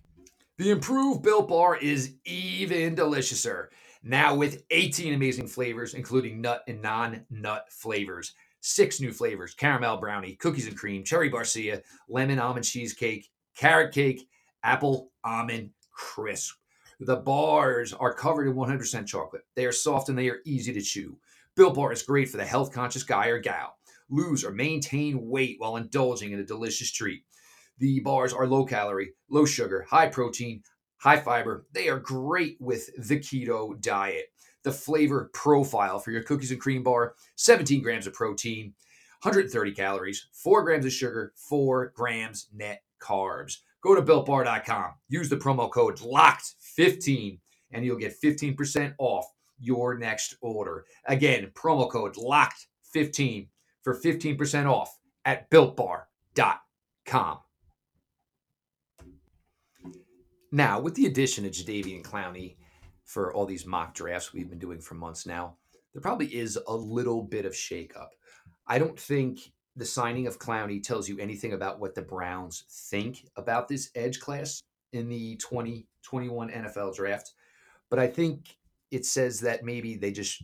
The 0.58 0.72
improved 0.72 1.24
Built 1.24 1.50
Bar 1.50 1.78
is 1.78 2.16
even 2.25 2.96
deliciouser. 2.96 3.68
Now 4.04 4.36
with 4.36 4.63
18 4.72 5.13
amazing 5.13 5.48
flavors, 5.48 5.96
including 5.96 6.42
nut 6.42 6.63
and 6.68 6.82
non 6.82 7.25
nut 7.30 7.68
flavors. 7.72 8.34
Six 8.62 9.01
new 9.01 9.12
flavors 9.12 9.53
caramel 9.53 9.98
brownie, 9.98 10.36
cookies 10.36 10.68
and 10.68 10.77
cream, 10.77 11.03
cherry 11.03 11.30
barcia, 11.30 11.82
lemon 12.08 12.39
almond 12.39 12.65
cheesecake, 12.65 13.30
carrot 13.56 13.94
cake, 13.94 14.30
apple 14.63 15.12
almond 15.24 15.72
crisp. 15.91 16.56
The 17.00 17.18
bars 17.18 17.94
are 17.94 18.13
covered 18.13 18.48
in 18.48 18.56
100% 18.56 19.08
chocolate. 19.08 19.41
They 19.56 19.65
are 19.65 19.72
soft 19.72 20.10
and 20.10 20.18
they 20.18 20.30
are 20.30 20.41
easy 20.46 20.72
to 20.74 20.82
chew. 20.82 21.18
Built 21.56 21.75
Bar 21.75 21.91
is 21.91 22.03
great 22.03 22.30
for 22.30 22.38
the 22.38 22.46
health 22.46 22.72
conscious 22.72 23.03
guy 23.03 23.27
or 23.27 23.39
gal 23.39 23.75
lose 24.12 24.44
or 24.44 24.51
maintain 24.51 25.27
weight 25.27 25.56
while 25.58 25.77
indulging 25.77 26.34
in 26.34 26.39
a 26.39 26.46
delicious 26.46 26.91
treat. 26.91 27.24
The 27.80 28.01
bars 28.01 28.34
are 28.34 28.46
low 28.46 28.65
calorie, 28.65 29.13
low 29.30 29.46
sugar, 29.46 29.88
high 29.89 30.08
protein, 30.08 30.62
high 31.01 31.20
fiber. 31.20 31.65
They 31.74 31.89
are 31.89 32.00
great 32.00 32.58
with 32.60 32.89
the 33.08 33.20
keto 33.20 33.79
diet. 33.81 34.31
the 34.63 34.72
flavor 34.72 35.29
profile 35.34 36.00
for 36.00 36.12
your 36.12 36.24
cookies 36.24 36.51
and 36.51 36.60
cream 36.62 36.84
bar 36.84 37.15
17 37.36 37.81
grams 37.81 38.08
of 38.08 38.13
protein, 38.13 38.74
130 39.24 39.72
calories, 39.72 40.27
4 40.34 40.63
grams 40.63 40.86
of 40.86 40.91
sugar, 40.91 41.34
4 41.36 41.91
grams 41.96 42.48
net 42.53 42.84
carbs. 43.01 43.58
Go 43.81 43.96
to 43.96 44.01
builtbar.com, 44.01 44.91
use 45.10 45.29
the 45.29 45.38
promo 45.38 45.72
code 45.72 45.98
LOCKED15, 45.98 47.39
and 47.72 47.84
you'll 47.84 47.98
get 47.98 48.22
15% 48.22 48.93
off 49.00 49.25
your 49.60 49.98
next 49.98 50.36
order. 50.41 50.86
Again, 51.05 51.51
promo 51.55 51.89
code 51.89 52.15
LOCKED15 52.15 53.48
for 53.84 53.96
15% 54.00 54.70
off 54.70 54.98
at 55.25 55.50
builtbar.com. 55.50 57.38
Now, 60.51 60.79
with 60.79 60.96
the 60.96 61.05
addition 61.05 61.46
of 61.46 61.51
Jadeveon 61.51 62.03
Clowney 62.03 62.55
for 63.05 63.34
all 63.34 63.46
these 63.46 63.65
mock 63.65 63.93
drafts 63.93 64.34
we've 64.34 64.50
been 64.50 64.60
doing 64.60 64.81
for 64.81 64.96
months 64.96 65.25
now, 65.25 65.55
there 65.93 66.01
probably 66.01 66.27
is 66.27 66.60
a 66.67 66.75
little 66.75 67.24
bit 67.24 67.46
of 67.46 67.53
shakeup. 67.53 68.10
I 68.67 68.77
don't 68.77 69.00
think 69.00 69.51
the 69.75 69.86
signing 69.86 70.27
of 70.27 70.39
Clowney 70.39 70.84
tells 70.84 71.08
you 71.08 71.17
anything 71.20 71.53
about 71.53 71.79
what 71.79 71.96
the 71.96 72.01
Browns 72.01 72.65
think 72.89 73.25
about 73.38 73.67
this 73.67 73.91
edge 73.96 74.20
class 74.20 74.62
in 74.91 75.08
the 75.08 75.38
2021 75.38 76.50
NFL 76.50 76.96
draft. 76.96 77.31
But 77.89 78.00
I 78.00 78.08
think 78.08 78.58
it 78.91 79.05
says 79.05 79.39
that 79.41 79.63
maybe 79.63 79.96
they 79.96 80.12
just 80.12 80.43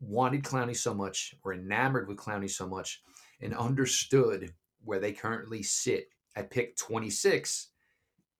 wanted 0.00 0.42
Clowney 0.42 0.76
so 0.76 0.92
much, 0.92 1.36
were 1.44 1.54
enamored 1.54 2.08
with 2.08 2.18
Clowney 2.18 2.50
so 2.50 2.66
much, 2.66 3.02
and 3.40 3.54
understood 3.54 4.52
where 4.84 4.98
they 4.98 5.12
currently 5.12 5.62
sit 5.62 6.08
at 6.34 6.50
pick 6.50 6.76
26. 6.76 7.68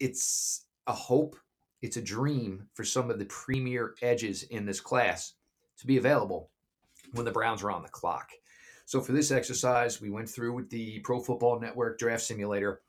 It's 0.01 0.66
a 0.87 0.93
hope, 0.93 1.37
it's 1.83 1.97
a 1.97 2.03
dream 2.03 2.69
for 2.75 2.85
some 2.85 3.11
of 3.11 3.19
the 3.19 3.27
premier 3.27 3.95
edges 4.03 4.43
in 4.45 4.65
this 4.65 4.81
class 4.81 5.35
to 5.79 5.87
be 5.87 5.97
available 5.97 6.51
when 7.13 7.25
the 7.25 7.33
Browns 7.33 7.63
are 7.63 7.71
on 7.71 7.83
the 7.83 7.89
clock. 7.89 8.31
So 8.87 9.01
for 9.01 9.13
this 9.13 9.31
exercise, 9.31 10.01
we 10.01 10.11
went 10.11 10.29
through 10.29 10.53
with 10.55 10.71
the 10.71 11.01
Pro 11.01 11.21
Football 11.21 11.61
Network 11.61 11.99
Draft 11.99 12.23
Simulator, 12.23 12.83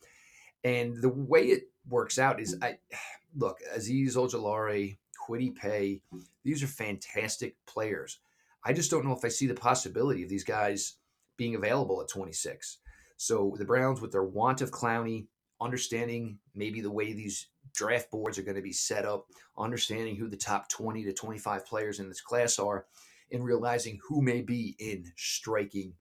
and 0.63 0.95
the 1.01 1.09
way 1.09 1.47
it 1.47 1.69
works 1.89 2.19
out 2.19 2.39
is 2.39 2.57
I 2.61 2.77
look 3.35 3.59
Azeez 3.75 4.15
Ojulari, 4.15 4.97
Kwity 5.27 5.53
Paye, 5.55 6.01
these 6.43 6.63
are 6.63 6.67
fantastic 6.67 7.55
players. 7.65 8.19
I 8.63 8.73
just 8.73 8.91
don't 8.91 9.05
know 9.05 9.15
if 9.15 9.25
I 9.25 9.29
see 9.29 9.47
the 9.47 9.53
possibility 9.53 10.23
of 10.23 10.29
these 10.29 10.43
guys 10.43 10.95
being 11.35 11.55
available 11.55 12.01
at 12.01 12.09
26. 12.09 12.79
So 13.17 13.55
the 13.57 13.65
Browns, 13.65 14.01
with 14.01 14.11
their 14.11 14.23
want 14.23 14.61
of 14.61 14.71
Clowney, 14.71 15.27
understanding 15.59 16.39
maybe 16.53 16.81
the 16.81 16.91
way 16.91 17.13
these 17.13 17.47
draft 17.73 18.11
boards 18.11 18.37
are 18.37 18.43
going 18.43 18.55
to 18.55 18.61
be 18.61 18.73
set 18.73 19.05
up, 19.05 19.27
understanding 19.57 20.15
who 20.15 20.27
the 20.27 20.37
top 20.37 20.69
20 20.69 21.03
to 21.03 21.13
25 21.13 21.65
players 21.65 21.99
in 21.99 22.07
this 22.07 22.21
class 22.21 22.59
are, 22.59 22.85
and 23.31 23.43
realizing 23.43 23.99
who 24.07 24.21
may 24.21 24.41
be 24.41 24.75
in 24.79 25.11
striking 25.15 25.93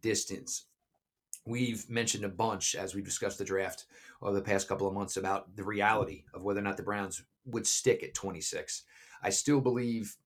distance. 0.00 0.66
We've 1.44 1.88
mentioned 1.90 2.24
a 2.24 2.28
bunch 2.28 2.74
as 2.74 2.94
we 2.94 3.02
discussed 3.02 3.38
the 3.38 3.44
draft 3.44 3.86
over 4.20 4.34
the 4.34 4.42
past 4.42 4.68
couple 4.68 4.86
of 4.86 4.94
months 4.94 5.16
about 5.16 5.56
the 5.56 5.64
reality 5.64 6.24
of 6.34 6.42
whether 6.42 6.60
or 6.60 6.64
not 6.64 6.76
the 6.76 6.82
Browns 6.82 7.24
would 7.46 7.66
stick 7.66 8.02
at 8.02 8.14
26. 8.14 8.84
I 9.22 9.30
still 9.30 9.60
believe 9.60 10.16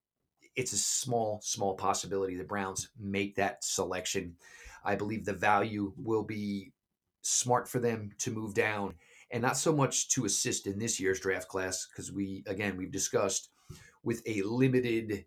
it's 0.55 0.73
a 0.73 0.77
small, 0.77 1.39
small 1.43 1.75
possibility 1.75 2.35
the 2.35 2.43
Browns 2.43 2.89
make 2.99 3.35
that 3.35 3.63
selection. 3.63 4.35
I 4.83 4.95
believe 4.95 5.25
the 5.25 5.33
value 5.33 5.93
will 5.97 6.23
be 6.23 6.71
smart 7.21 7.67
for 7.67 7.79
them 7.79 8.11
to 8.19 8.31
move 8.31 8.53
down 8.53 8.95
and 9.31 9.41
not 9.41 9.57
so 9.57 9.75
much 9.75 10.09
to 10.09 10.25
assist 10.25 10.67
in 10.67 10.79
this 10.79 10.99
year's 10.99 11.19
draft 11.19 11.47
class 11.47 11.87
because 11.87 12.11
we 12.11 12.43
again 12.47 12.77
we've 12.77 12.91
discussed 12.91 13.49
with 14.03 14.21
a 14.25 14.41
limited 14.43 15.25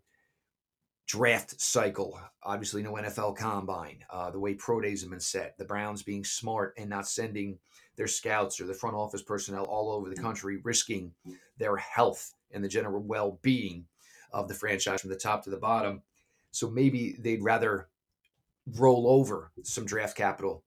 draft 1.11 1.59
cycle. 1.59 2.17
Obviously, 2.43 2.81
no 2.81 2.93
NFL 2.93 3.35
combine. 3.35 3.99
Uh, 4.09 4.31
the 4.31 4.39
way 4.39 4.53
pro 4.53 4.79
days 4.79 5.01
have 5.01 5.09
been 5.09 5.19
set, 5.19 5.57
the 5.57 5.65
Browns 5.65 6.03
being 6.03 6.23
smart 6.23 6.73
and 6.77 6.89
not 6.89 7.07
sending 7.07 7.59
their 7.97 8.07
scouts 8.07 8.61
or 8.61 8.65
the 8.65 8.73
front 8.73 8.95
office 8.95 9.21
personnel 9.21 9.65
all 9.65 9.91
over 9.91 10.09
the 10.09 10.21
country, 10.21 10.61
risking 10.63 11.11
their 11.57 11.75
health 11.75 12.33
and 12.51 12.63
the 12.63 12.69
general 12.69 13.01
well 13.01 13.39
being 13.41 13.85
of 14.31 14.47
the 14.47 14.53
franchise 14.53 15.01
from 15.01 15.09
the 15.09 15.17
top 15.17 15.43
to 15.43 15.49
the 15.49 15.57
bottom. 15.57 16.01
So 16.51 16.69
maybe 16.69 17.17
they'd 17.19 17.43
rather 17.43 17.89
roll 18.77 19.07
over 19.07 19.51
some 19.63 19.85
draft 19.85 20.15
capital 20.15 20.63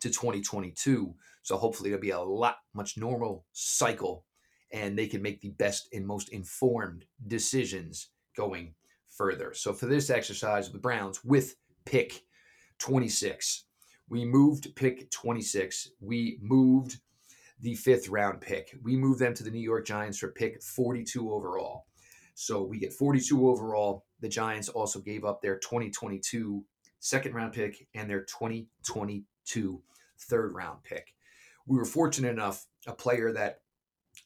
to 0.00 0.08
2022. 0.08 1.14
So 1.48 1.56
hopefully 1.56 1.88
it'll 1.88 2.02
be 2.02 2.10
a 2.10 2.20
lot 2.20 2.58
much 2.74 2.98
normal 2.98 3.46
cycle 3.54 4.26
and 4.70 4.98
they 4.98 5.06
can 5.06 5.22
make 5.22 5.40
the 5.40 5.52
best 5.52 5.88
and 5.94 6.06
most 6.06 6.28
informed 6.28 7.06
decisions 7.26 8.10
going 8.36 8.74
further. 9.16 9.54
So 9.54 9.72
for 9.72 9.86
this 9.86 10.10
exercise, 10.10 10.70
the 10.70 10.78
Browns 10.78 11.24
with 11.24 11.54
pick 11.86 12.20
26, 12.80 13.64
we 14.10 14.26
moved 14.26 14.76
pick 14.76 15.10
26. 15.10 15.92
We 16.02 16.38
moved 16.42 16.98
the 17.60 17.76
fifth 17.76 18.10
round 18.10 18.42
pick. 18.42 18.76
We 18.82 18.94
moved 18.94 19.18
them 19.18 19.32
to 19.32 19.42
the 19.42 19.50
New 19.50 19.58
York 19.58 19.86
Giants 19.86 20.18
for 20.18 20.28
pick 20.28 20.62
42 20.62 21.32
overall. 21.32 21.86
So 22.34 22.62
we 22.62 22.78
get 22.78 22.92
42 22.92 23.48
overall. 23.48 24.04
The 24.20 24.28
Giants 24.28 24.68
also 24.68 25.00
gave 25.00 25.24
up 25.24 25.40
their 25.40 25.56
2022 25.56 26.62
second 27.00 27.32
round 27.32 27.54
pick 27.54 27.88
and 27.94 28.10
their 28.10 28.24
2022 28.24 29.82
third 30.18 30.52
round 30.52 30.82
pick. 30.82 31.14
We 31.68 31.76
were 31.76 31.84
fortunate 31.84 32.30
enough, 32.30 32.66
a 32.86 32.94
player 32.94 33.30
that 33.32 33.60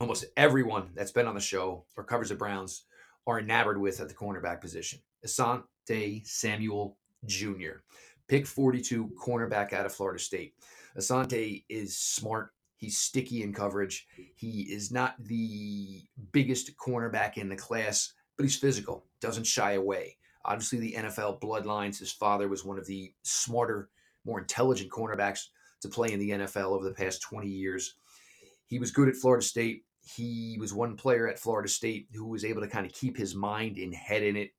almost 0.01 0.27
everyone 0.37 0.91
that's 0.95 1.11
been 1.11 1.27
on 1.27 1.35
the 1.35 1.41
show 1.41 1.85
or 1.97 2.05
covers 2.05 2.29
the 2.29 2.37
Browns 2.37 2.85
are 3.27 3.41
enamored 3.41 3.81
with 3.81 4.01
at 4.01 4.09
the 4.09 4.15
cornerback 4.15 4.61
position. 4.61 5.01
Asante 5.27 6.25
Samuel 6.25 6.97
Jr., 7.27 7.81
pick 8.29 8.47
42 8.47 9.11
cornerback 9.21 9.73
out 9.73 9.87
of 9.87 9.93
Florida 9.93 10.21
State. 10.21 10.55
Asante 10.97 11.65
is 11.69 11.99
smart. 11.99 12.53
He's 12.77 12.99
sticky 12.99 13.43
in 13.43 13.53
coverage. 13.53 14.07
He 14.37 14.63
is 14.73 14.93
not 14.93 15.17
the 15.19 16.03
biggest 16.31 16.77
cornerback 16.77 17.39
in 17.39 17.49
the 17.49 17.57
class, 17.57 18.13
but 18.37 18.45
he's 18.45 18.57
physical, 18.57 19.07
doesn't 19.21 19.47
shy 19.47 19.73
away. 19.73 20.17
Obviously, 20.45 20.79
the 20.79 20.95
NFL 20.95 21.41
bloodlines. 21.41 21.99
His 21.99 22.13
father 22.13 22.49
was 22.49 22.65
one 22.65 22.79
of 22.79 22.87
the 22.87 23.13
smarter, 23.25 23.91
more 24.25 24.39
intelligent 24.39 24.91
cornerbacks 24.91 25.47
to 25.83 25.89
play 25.89 26.12
in 26.12 26.19
the 26.19 26.31
NFL 26.31 26.73
over 26.73 26.85
the 26.85 26.95
past 26.95 27.23
20 27.23 27.49
years. 27.49 27.95
He 28.67 28.79
was 28.79 28.91
good 28.91 29.09
at 29.09 29.17
Florida 29.17 29.45
State 29.45 29.85
he 30.03 30.57
was 30.59 30.75
one 30.75 30.97
player 30.97 31.29
at 31.29 31.39
Florida 31.39 31.69
State 31.69 32.09
who 32.12 32.27
was 32.27 32.45
able 32.45 32.61
to 32.61 32.69
kind 32.69 32.87
of 32.87 32.93
keep 32.93 33.17
his 33.17 33.35
mind 33.35 33.77
and 33.79 33.95
head 33.95 34.23
in 34.23 34.37
it. 34.37 34.51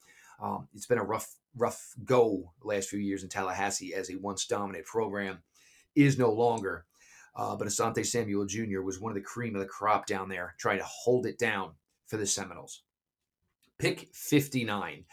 Um, 0.42 0.68
it's 0.74 0.86
been 0.86 0.98
a 0.98 1.03
rough, 1.03 1.36
rough 1.56 1.94
go 2.06 2.51
last 2.63 2.89
few 2.89 3.00
years 3.00 3.24
in 3.24 3.30
Tallahassee 3.30 3.94
as 3.94 4.10
a 4.10 4.15
once 4.15 4.46
dominant 4.46 4.86
program 4.86 5.39
is 5.96 6.18
no 6.18 6.32
longer. 6.32 6.86
Uh, 7.36 7.56
but 7.56 7.68
Asante 7.68 8.06
Samuel 8.06 8.46
Jr. 8.46 8.82
was 8.82 9.00
one 9.00 9.12
of 9.12 9.15
the 9.15 9.22
cream 9.22 9.56
of 9.56 9.62
the 9.62 9.68
crop 9.68 10.06
down 10.06 10.30
there, 10.30 10.56
trying 10.60 10.77
to 10.77 10.86
hold 10.86 11.25
it 11.25 11.38
down 11.39 11.72
for 12.08 12.18
the 12.18 12.25
Seminoles. 12.25 12.84
Pick 13.80 14.10
59. 14.13 15.06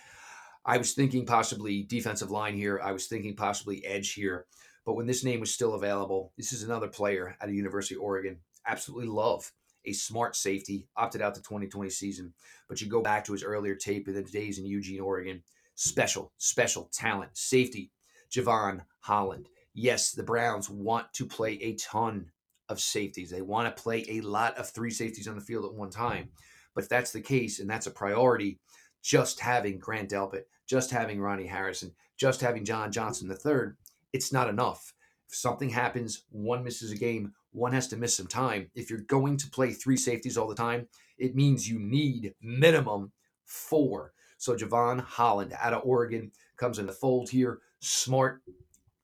I 0.67 0.77
was 0.77 0.93
thinking 0.93 1.25
possibly 1.25 1.83
defensive 1.83 2.31
line 2.31 2.55
here. 2.55 2.81
I 2.83 2.93
was 2.93 3.07
thinking 3.07 3.35
possibly 3.35 3.85
edge 3.87 4.13
here. 4.13 4.47
But 4.85 4.95
when 4.95 5.07
this 5.07 5.25
name 5.25 5.41
was 5.41 5.53
still 5.53 5.75
available, 5.75 6.33
this 6.37 6.53
is 6.53 6.63
another 6.63 6.89
player 6.89 7.37
at 7.41 7.49
the 7.49 7.55
University 7.55 7.95
of 7.95 8.03
Oregon. 8.03 8.39
Absolutely 8.67 9.09
love 9.09 9.53
a 9.85 9.93
smart 9.93 10.37
safety, 10.37 10.87
opted 10.97 11.23
out 11.23 11.35
the 11.35 11.41
2020 11.41 11.91
season. 11.91 12.35
But 12.69 12.81
you 12.81 12.89
go 12.89 13.03
back 13.03 13.25
to 13.25 13.33
his 13.33 13.43
earlier 13.43 13.75
tape 13.75 14.09
in 14.09 14.15
the 14.15 14.23
days 14.23 14.59
in 14.59 14.67
Eugene, 14.67 15.01
Oregon. 15.01 15.43
Special, 15.75 16.33
special 16.37 16.91
talent, 16.93 17.31
safety, 17.35 17.91
Jevon 18.31 18.83
Holland. 19.01 19.49
Yes, 19.73 20.13
the 20.13 20.23
Browns 20.23 20.69
want 20.69 21.13
to 21.15 21.25
play 21.25 21.55
a 21.63 21.77
ton 21.77 22.31
of 22.69 22.81
safeties. 22.81 23.31
They 23.31 23.43
want 23.43 23.75
to 23.75 23.83
play 23.83 24.05
a 24.09 24.21
lot 24.21 24.59
of 24.59 24.69
three 24.69 24.91
safeties 24.91 25.27
on 25.27 25.37
the 25.37 25.41
field 25.41 25.65
at 25.65 25.73
one 25.73 25.91
time. 25.91 26.29
But 26.75 26.85
if 26.85 26.91
that's 26.91 27.13
the 27.13 27.21
case 27.21 27.61
and 27.61 27.69
that's 27.69 27.87
a 27.87 27.91
priority, 27.91 28.61
just 29.03 29.41
having 29.41 29.79
Grant 29.79 30.11
Delpit, 30.11 30.43
just 30.69 30.91
having 30.91 31.21
Ronnie 31.21 31.47
Harrison, 31.47 31.93
just 32.19 32.41
having 32.41 32.65
John 32.65 32.93
Johnson 32.93 33.31
III, 33.31 33.73
it's 34.13 34.33
not 34.33 34.49
enough. 34.49 34.93
If 35.29 35.37
something 35.37 35.69
happens, 35.69 36.25
one 36.31 36.65
misses 36.65 36.93
a 36.93 36.97
game, 36.97 37.33
one 37.53 37.73
has 37.73 37.89
to 37.89 37.97
miss 37.97 38.17
some 38.17 38.27
time. 38.27 38.71
If 38.75 38.91
you're 38.91 39.01
going 39.01 39.37
to 39.39 39.51
play 39.51 39.73
three 39.73 39.97
safeties 39.97 40.37
all 40.37 40.49
the 40.49 40.55
time, 40.55 40.89
it 41.19 41.35
means 41.35 41.69
you 41.69 41.79
need 41.79 42.35
minimum 42.43 43.13
four. 43.45 44.13
So 44.39 44.57
Jevon 44.57 45.01
Holland 45.01 45.55
out 45.61 45.75
of 45.75 45.83
Oregon 45.85 46.33
comes 46.57 46.79
in 46.79 46.87
the 46.87 46.93
fold 46.93 47.29
here. 47.29 47.61
Smart, 47.81 48.43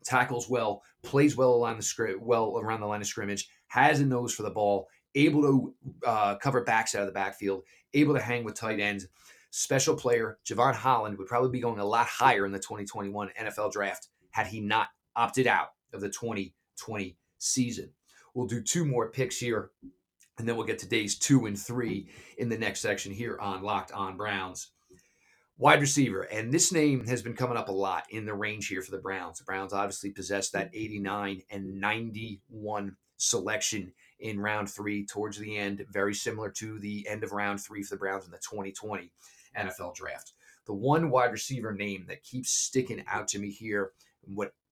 tackles 0.04 0.48
well, 0.48 0.82
plays 1.02 1.36
well 1.36 1.64
around 1.64 1.78
the 1.78 2.16
well 2.20 2.58
around 2.58 2.80
the 2.80 2.86
line 2.86 3.00
of 3.00 3.06
scrimmage, 3.06 3.48
has 3.68 4.00
a 4.00 4.06
nose 4.06 4.34
for 4.34 4.42
the 4.42 4.50
ball, 4.50 4.88
able 5.14 5.42
to 5.42 5.74
uh, 6.06 6.34
cover 6.36 6.62
backs 6.62 6.94
out 6.94 7.02
of 7.02 7.06
the 7.06 7.12
backfield, 7.12 7.62
able 7.94 8.14
to 8.14 8.20
hang 8.20 8.44
with 8.44 8.54
tight 8.54 8.80
ends. 8.80 9.06
Special 9.50 9.96
player 9.96 10.38
Jevon 10.44 10.74
Holland 10.74 11.18
would 11.18 11.26
probably 11.26 11.50
be 11.50 11.60
going 11.60 11.78
a 11.78 11.84
lot 11.84 12.06
higher 12.06 12.46
in 12.46 12.52
the 12.52 12.58
2021 12.58 13.30
NFL 13.40 13.72
draft 13.72 14.08
had 14.30 14.46
he 14.46 14.60
not 14.60 14.88
opted 15.16 15.46
out 15.46 15.70
of 15.92 16.00
the 16.00 16.08
2020 16.08 17.16
season. 17.38 17.90
We'll 18.34 18.46
do 18.46 18.62
two 18.62 18.84
more 18.84 19.10
picks 19.10 19.38
here, 19.38 19.70
and 20.38 20.46
then 20.46 20.56
we'll 20.56 20.66
get 20.66 20.78
to 20.80 20.88
days 20.88 21.18
two 21.18 21.46
and 21.46 21.58
three 21.58 22.08
in 22.38 22.48
the 22.48 22.58
next 22.58 22.80
section 22.80 23.12
here 23.12 23.38
on 23.40 23.62
Locked 23.62 23.92
On 23.92 24.16
Browns. 24.16 24.72
Wide 25.58 25.80
receiver, 25.80 26.22
and 26.22 26.52
this 26.52 26.70
name 26.70 27.06
has 27.06 27.22
been 27.22 27.32
coming 27.32 27.56
up 27.56 27.70
a 27.70 27.72
lot 27.72 28.04
in 28.10 28.26
the 28.26 28.34
range 28.34 28.68
here 28.68 28.82
for 28.82 28.90
the 28.90 28.98
Browns. 28.98 29.38
The 29.38 29.44
Browns 29.44 29.72
obviously 29.72 30.10
possess 30.10 30.50
that 30.50 30.68
89 30.74 31.40
and 31.50 31.80
91 31.80 32.94
selection 33.16 33.92
in 34.20 34.38
round 34.38 34.68
three 34.68 35.06
towards 35.06 35.38
the 35.38 35.56
end, 35.56 35.86
very 35.90 36.14
similar 36.14 36.50
to 36.50 36.78
the 36.78 37.06
end 37.08 37.24
of 37.24 37.32
round 37.32 37.60
three 37.60 37.82
for 37.82 37.94
the 37.94 37.98
Browns 37.98 38.26
in 38.26 38.30
the 38.30 38.38
2020 38.38 39.10
NFL 39.58 39.94
draft. 39.94 40.34
The 40.66 40.74
one 40.74 41.10
wide 41.10 41.32
receiver 41.32 41.72
name 41.72 42.04
that 42.08 42.22
keeps 42.22 42.50
sticking 42.50 43.02
out 43.08 43.28
to 43.28 43.38
me 43.38 43.50
here, 43.50 43.92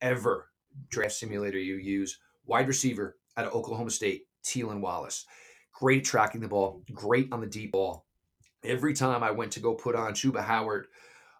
whatever 0.04 0.50
draft 0.90 1.14
simulator 1.14 1.58
you 1.58 1.76
use, 1.76 2.18
wide 2.44 2.68
receiver 2.68 3.16
out 3.38 3.46
of 3.46 3.54
Oklahoma 3.54 3.90
State, 3.90 4.26
Tylan 4.44 4.80
Wallace. 4.80 5.24
Great 5.72 6.04
tracking 6.04 6.42
the 6.42 6.48
ball, 6.48 6.82
great 6.92 7.28
on 7.32 7.40
the 7.40 7.46
deep 7.46 7.72
ball, 7.72 8.04
every 8.62 8.92
time 8.92 9.22
I 9.22 9.30
went 9.30 9.52
to 9.52 9.60
go 9.60 9.74
put 9.74 9.96
on 9.96 10.12
Chuba 10.12 10.44
Howard, 10.44 10.88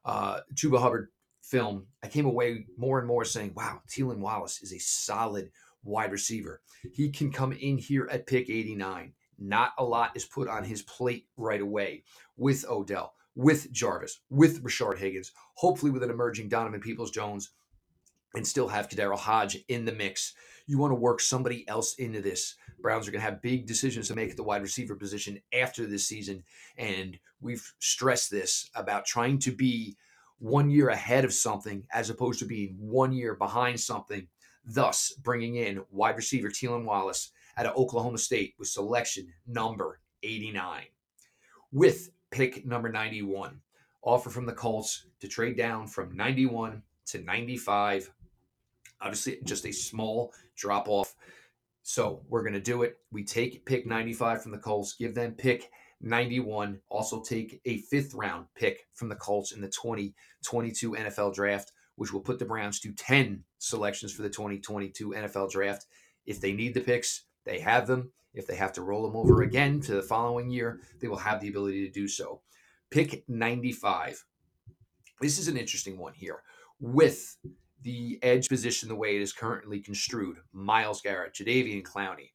uh, 0.07 0.41
Chuba 0.55 0.81
Hubbard 0.81 1.09
film, 1.43 1.87
I 2.03 2.09
came 2.09 2.25
away 2.25 2.65
more 2.79 2.99
and 2.99 3.07
more 3.07 3.25
saying, 3.27 3.53
wow, 3.55 3.83
Tylan 3.87 4.19
Wallace 4.19 4.63
is 4.63 4.73
a 4.73 4.79
solid 4.79 5.51
wide 5.83 6.11
receiver. 6.11 6.63
He 6.95 7.11
can 7.11 7.31
come 7.31 7.53
in 7.53 7.77
here 7.77 8.09
at 8.11 8.27
pick 8.27 8.49
89. 8.49 9.13
Not 9.39 9.73
a 9.79 9.85
lot 9.85 10.13
is 10.17 10.25
put 10.25 10.49
on 10.49 10.65
his 10.65 10.81
plate 10.83 11.27
right 11.37 11.61
away 11.61 12.05
with 12.39 12.65
Odell, 12.67 13.13
with 13.37 13.71
Jarvis, 13.73 14.21
with 14.31 14.63
Rashard 14.63 14.97
Higgins, 14.97 15.33
hopefully 15.55 15.93
with 15.93 16.03
an 16.03 16.11
emerging 16.11 16.49
Donovan 16.49 16.81
Peoples 16.81 17.11
Jones, 17.11 17.51
and 18.35 18.47
still 18.47 18.69
have 18.69 18.89
KhaDarel 18.89 19.19
Hodge 19.19 19.59
in 19.69 19.85
the 19.85 19.93
mix. 19.93 20.35
You 20.67 20.79
want 20.79 20.91
to 20.91 20.97
work 20.97 21.21
somebody 21.21 21.67
else 21.69 21.95
into 21.95 22.21
this. 22.21 22.57
Browns 22.81 23.07
are 23.07 23.11
going 23.11 23.21
to 23.23 23.31
have 23.31 23.43
big 23.43 23.67
decisions 23.67 24.09
to 24.09 24.17
make 24.17 24.31
at 24.31 24.37
the 24.37 24.43
wide 24.43 24.63
receiver 24.63 24.95
position 24.95 25.41
after 25.53 25.87
this 25.87 26.07
season. 26.07 26.43
And 26.77 27.19
we've 27.41 27.73
stressed 27.79 28.31
this 28.31 28.71
about 28.75 29.05
trying 29.07 29.39
to 29.41 29.53
be 29.53 29.97
one 30.39 30.71
year 30.71 30.89
ahead 30.89 31.25
of 31.25 31.33
something 31.33 31.85
as 31.93 32.11
opposed 32.11 32.39
to 32.41 32.45
being 32.45 32.77
one 32.79 33.13
year 33.13 33.35
behind 33.35 33.79
something, 33.79 34.27
thus 34.65 35.13
bringing 35.23 35.57
in 35.57 35.83
wide 35.91 36.17
receiver 36.17 36.49
Tylan 36.49 36.85
Wallace 36.85 37.31
out 37.57 37.67
of 37.67 37.77
Oklahoma 37.77 38.19
State 38.19 38.55
with 38.59 38.69
selection 38.69 39.33
number 39.47 40.01
89. 40.23 40.83
With 41.73 42.11
pick 42.31 42.67
number 42.67 42.91
91, 42.91 43.61
offer 44.03 44.31
from 44.31 44.47
the 44.47 44.53
Colts 44.53 45.07
to 45.21 45.29
trade 45.29 45.57
down 45.57 45.87
from 45.87 46.17
91 46.17 46.83
to 47.07 47.23
95 47.23 48.11
Obviously, 49.01 49.39
just 49.45 49.67
a 49.67 49.73
small 49.73 50.33
drop 50.57 50.89
off. 50.89 51.15
So 51.83 52.23
we're 52.29 52.43
going 52.43 52.55
to 52.55 52.61
do 52.61 52.83
it. 52.83 52.97
We 53.13 53.25
take 53.25 53.67
pick 53.67 53.87
95 53.87 54.43
from 54.43 54.53
the 54.53 54.59
Colts, 54.59 54.95
give 54.95 55.15
them 55.15 55.33
pick 55.33 55.71
91, 56.01 56.81
also 56.89 57.23
take 57.23 57.61
a 57.65 57.79
fifth 57.79 58.15
round 58.15 58.47
pick 58.55 58.87
from 58.95 59.09
the 59.09 59.17
Colts 59.17 59.53
in 59.53 59.61
the 59.61 59.69
2022 59.69 60.93
NFL 60.93 61.35
draft, 61.35 61.73
which 61.97 62.13
will 62.13 62.21
put 62.21 62.39
the 62.39 62.45
Browns 62.45 62.81
to 62.81 62.93
10 62.93 63.45
selections 63.59 64.13
for 64.13 64.23
the 64.23 64.31
2022 64.31 65.11
NFL 65.11 65.51
draft. 65.51 65.87
If 66.27 66.41
they 66.41 66.53
need 66.53 66.75
the 66.75 66.81
picks, 66.81 67.25
they 67.45 67.59
have 67.61 67.87
them. 67.87 68.13
If 68.33 68.47
they 68.47 68.57
have 68.57 68.73
to 68.73 68.83
roll 68.83 69.03
them 69.07 69.17
over 69.17 69.43
again 69.43 69.81
to 69.83 69.95
the 69.95 70.03
following 70.03 70.51
year, 70.51 70.81
they 71.01 71.09
will 71.09 71.17
have 71.17 71.41
the 71.41 71.49
ability 71.49 71.87
to 71.87 71.93
do 71.93 72.09
so. 72.09 72.41
Pick 72.91 73.25
95. 73.29 74.25
This 75.21 75.39
is 75.39 75.49
an 75.49 75.57
interesting 75.57 75.99
one 75.99 76.15
here. 76.15 76.43
With 76.81 77.37
the 77.85 78.19
edge 78.23 78.49
position 78.49 78.89
the 78.89 78.97
way 78.97 79.15
it 79.15 79.23
is 79.23 79.33
currently 79.33 79.79
construed. 79.79 80.39
Myles 80.53 81.03
Garrett, 81.03 81.35
Jadeveon 81.35 81.83
Clowney, 81.83 82.33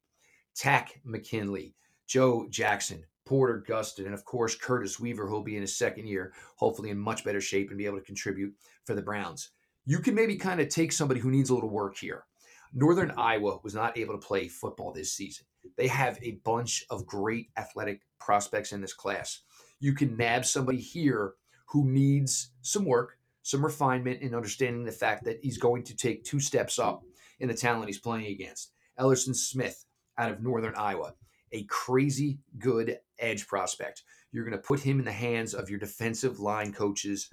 Takk 0.54 0.90
McKinley, 1.04 1.74
Joe 2.06 2.46
Jackson, 2.48 3.04
Porter 3.26 3.62
Gustin, 3.68 4.06
and 4.06 4.14
of 4.14 4.24
course 4.24 4.54
Curtis 4.54 4.98
Weaver, 4.98 5.26
who'll 5.26 5.42
be 5.42 5.56
in 5.56 5.62
his 5.62 5.76
second 5.76 6.06
year, 6.06 6.32
hopefully 6.56 6.90
in 6.90 6.98
much 6.98 7.24
better 7.24 7.40
shape 7.40 7.68
and 7.68 7.78
be 7.78 7.86
able 7.86 7.98
to 7.98 8.04
contribute 8.04 8.54
for 8.84 8.94
the 8.94 9.02
Browns. 9.02 9.50
You 9.84 9.98
can 9.98 10.14
maybe 10.14 10.36
kind 10.36 10.60
of 10.60 10.68
take 10.68 10.92
somebody 10.92 11.20
who 11.20 11.30
needs 11.30 11.50
a 11.50 11.54
little 11.54 11.68
work 11.68 11.96
here. 11.96 12.24
Northern 12.72 13.12
Iowa 13.16 13.58
was 13.64 13.74
not 13.74 13.98
able 13.98 14.14
to 14.14 14.26
play 14.26 14.46
football 14.46 14.92
this 14.92 15.12
season. 15.12 15.46
They 15.76 15.88
have 15.88 16.18
a 16.22 16.40
bunch 16.44 16.84
of 16.90 17.06
great 17.06 17.48
athletic 17.56 18.02
prospects 18.20 18.70
in 18.72 18.80
this 18.80 18.94
class. 18.94 19.40
You 19.80 19.94
can 19.94 20.16
nab 20.16 20.44
somebody 20.44 20.78
here 20.78 21.34
who 21.66 21.84
needs 21.84 22.50
some 22.62 22.84
work, 22.84 23.18
some 23.42 23.64
refinement 23.64 24.20
in 24.22 24.34
understanding 24.34 24.84
the 24.84 24.92
fact 24.92 25.24
that 25.24 25.38
he's 25.42 25.58
going 25.58 25.82
to 25.84 25.96
take 25.96 26.24
two 26.24 26.40
steps 26.40 26.78
up 26.78 27.02
in 27.38 27.48
the 27.48 27.54
talent 27.54 27.86
he's 27.86 27.98
playing 27.98 28.26
against. 28.26 28.72
Elerson 28.98 29.34
Smith 29.34 29.86
out 30.18 30.30
of 30.30 30.42
Northern 30.42 30.74
Iowa, 30.74 31.14
a 31.52 31.64
crazy 31.64 32.38
good 32.58 32.98
edge 33.18 33.46
prospect. 33.46 34.02
You're 34.32 34.44
going 34.44 34.56
to 34.56 34.62
put 34.62 34.80
him 34.80 34.98
in 34.98 35.04
the 35.04 35.12
hands 35.12 35.54
of 35.54 35.70
your 35.70 35.78
defensive 35.78 36.38
line 36.38 36.72
coaches 36.72 37.28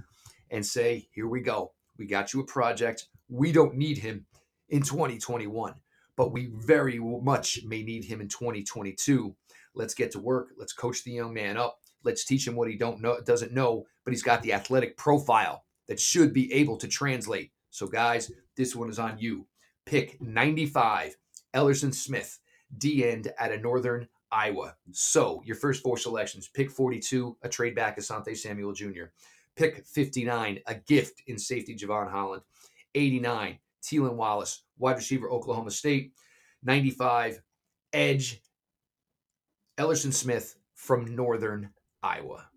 and 0.50 0.66
say, 0.66 1.08
here 1.12 1.28
we 1.28 1.42
go. 1.42 1.74
We 1.98 2.06
got 2.06 2.34
you 2.34 2.40
a 2.40 2.46
project. 2.46 3.08
We 3.30 3.52
don't 3.52 3.76
need 3.76 3.98
him 3.98 4.26
in 4.70 4.82
2021, 4.82 5.76
but 6.16 6.32
we 6.32 6.52
very 6.54 7.00
much 7.00 7.60
may 7.66 7.84
need 7.84 8.06
him 8.06 8.22
in 8.22 8.30
2022. 8.30 9.36
Let's 9.76 9.94
get 9.94 10.12
to 10.12 10.20
work. 10.20 10.50
Let's 10.58 10.74
coach 10.74 11.04
the 11.04 11.12
young 11.12 11.34
man 11.34 11.58
up. 11.58 11.80
Let's 12.04 12.24
teach 12.24 12.48
him 12.48 12.56
what 12.56 12.70
he 12.70 12.78
don't 12.78 13.02
know 13.02 13.20
doesn't 13.22 13.52
know, 13.52 13.86
but 14.06 14.14
he's 14.14 14.24
got 14.24 14.42
the 14.42 14.54
athletic 14.54 14.96
profile 14.98 15.66
that 15.88 16.00
should 16.00 16.34
be 16.34 16.52
able 16.54 16.78
to 16.78 16.88
translate. 16.88 17.52
So, 17.70 17.88
guys, 17.88 18.32
this 18.56 18.76
one 18.76 18.90
is 18.90 19.00
on 19.00 19.18
you. 19.20 19.48
Pick 19.86 20.22
95, 20.22 21.16
Elerson 21.54 21.94
Smith, 21.94 22.40
D 22.78 23.06
end 23.06 23.32
out 23.40 23.52
of 23.52 23.62
Northern 23.62 24.08
Iowa. 24.32 24.76
So, 24.92 25.42
your 25.46 25.56
first 25.56 25.84
four 25.84 25.98
selections 25.98 26.50
pick 26.54 26.70
42, 26.70 27.38
a 27.42 27.50
trade 27.50 27.76
back, 27.76 27.98
Asante 27.98 28.36
Samuel 28.36 28.74
Jr., 28.74 29.06
pick 29.56 29.86
59, 29.86 30.60
a 30.68 30.76
gift 30.76 31.22
in 31.28 31.38
safety, 31.38 31.76
Jevon 31.76 32.12
Holland, 32.12 32.44
89, 32.96 33.60
Tylan 33.82 34.16
Wallace, 34.16 34.64
wide 34.78 34.98
receiver, 34.98 35.32
Oklahoma 35.32 35.72
State, 35.72 36.12
95, 36.64 37.42
edge, 37.94 38.42
Elerson 39.78 40.14
Smith 40.14 40.58
from 40.74 41.16
Northern 41.16 41.70
Iowa. 42.04 42.50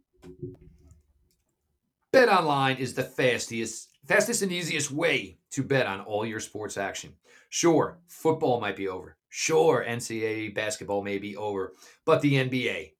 Bet 2.12 2.28
online 2.28 2.76
is 2.78 2.94
the 2.94 3.04
fastest, 3.04 3.90
fastest 4.04 4.42
and 4.42 4.50
easiest 4.50 4.90
way 4.90 5.38
to 5.52 5.62
bet 5.62 5.86
on 5.86 6.00
all 6.00 6.26
your 6.26 6.40
sports 6.40 6.76
action. 6.76 7.14
Sure, 7.50 8.00
football 8.08 8.60
might 8.60 8.74
be 8.74 8.88
over. 8.88 9.16
Sure, 9.28 9.84
NCAA 9.86 10.52
basketball 10.52 11.04
may 11.04 11.18
be 11.18 11.36
over, 11.36 11.72
but 12.04 12.20
the 12.20 12.34
NBA, 12.34 12.94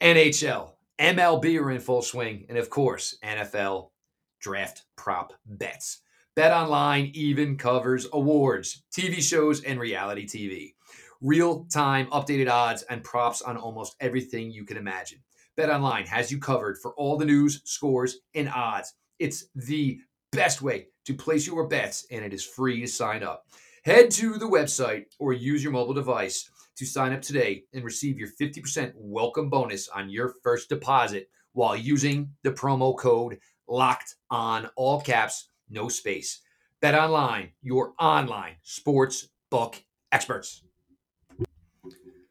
NHL, 0.00 0.74
MLB 1.00 1.60
are 1.60 1.72
in 1.72 1.80
full 1.80 2.02
swing, 2.02 2.46
and 2.48 2.56
of 2.56 2.70
course, 2.70 3.16
NFL 3.24 3.90
draft 4.38 4.84
prop 4.96 5.32
bets. 5.44 6.02
Bet 6.36 6.52
online 6.52 7.10
even 7.14 7.56
covers 7.56 8.06
awards, 8.12 8.84
TV 8.92 9.20
shows, 9.20 9.64
and 9.64 9.80
reality 9.80 10.24
TV. 10.24 10.74
Real 11.20 11.64
time 11.64 12.06
updated 12.06 12.48
odds 12.48 12.82
and 12.84 13.02
props 13.02 13.42
on 13.42 13.56
almost 13.56 13.96
everything 13.98 14.52
you 14.52 14.64
can 14.64 14.76
imagine. 14.76 15.18
BetOnline 15.60 16.06
has 16.06 16.32
you 16.32 16.38
covered 16.38 16.78
for 16.78 16.94
all 16.94 17.18
the 17.18 17.24
news, 17.26 17.60
scores, 17.64 18.20
and 18.34 18.48
odds. 18.48 18.94
It's 19.18 19.44
the 19.54 20.00
best 20.32 20.62
way 20.62 20.86
to 21.04 21.12
place 21.12 21.46
your 21.46 21.68
bets, 21.68 22.06
and 22.10 22.24
it 22.24 22.32
is 22.32 22.42
free 22.42 22.80
to 22.80 22.86
sign 22.86 23.22
up. 23.22 23.44
Head 23.84 24.10
to 24.12 24.38
the 24.38 24.48
website 24.48 25.04
or 25.18 25.34
use 25.34 25.62
your 25.62 25.72
mobile 25.72 25.92
device 25.92 26.48
to 26.76 26.86
sign 26.86 27.12
up 27.12 27.20
today 27.20 27.64
and 27.74 27.84
receive 27.84 28.18
your 28.18 28.30
50% 28.40 28.92
welcome 28.96 29.50
bonus 29.50 29.86
on 29.88 30.08
your 30.08 30.32
first 30.42 30.70
deposit 30.70 31.28
while 31.52 31.76
using 31.76 32.30
the 32.42 32.52
promo 32.52 32.96
code 32.96 33.38
locked 33.68 34.14
on 34.30 34.66
all 34.76 34.98
caps 35.02 35.50
no 35.68 35.88
space 35.88 36.40
bet 36.80 36.94
online 36.94 37.50
your 37.62 37.92
online 38.00 38.54
sports 38.62 39.28
book 39.50 39.80
experts 40.10 40.62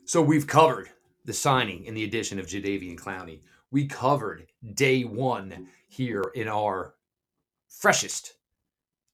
so 0.05 0.21
we've 0.21 0.47
covered 0.47 0.89
the 1.29 1.33
signing 1.33 1.87
and 1.87 1.95
the 1.95 2.05
addition 2.05 2.39
of 2.39 2.47
Jadeveon 2.47 2.99
Clowney. 2.99 3.41
We 3.69 3.85
covered 3.85 4.47
day 4.73 5.03
one 5.03 5.67
here 5.87 6.23
in 6.33 6.47
our 6.47 6.95
freshest 7.67 8.33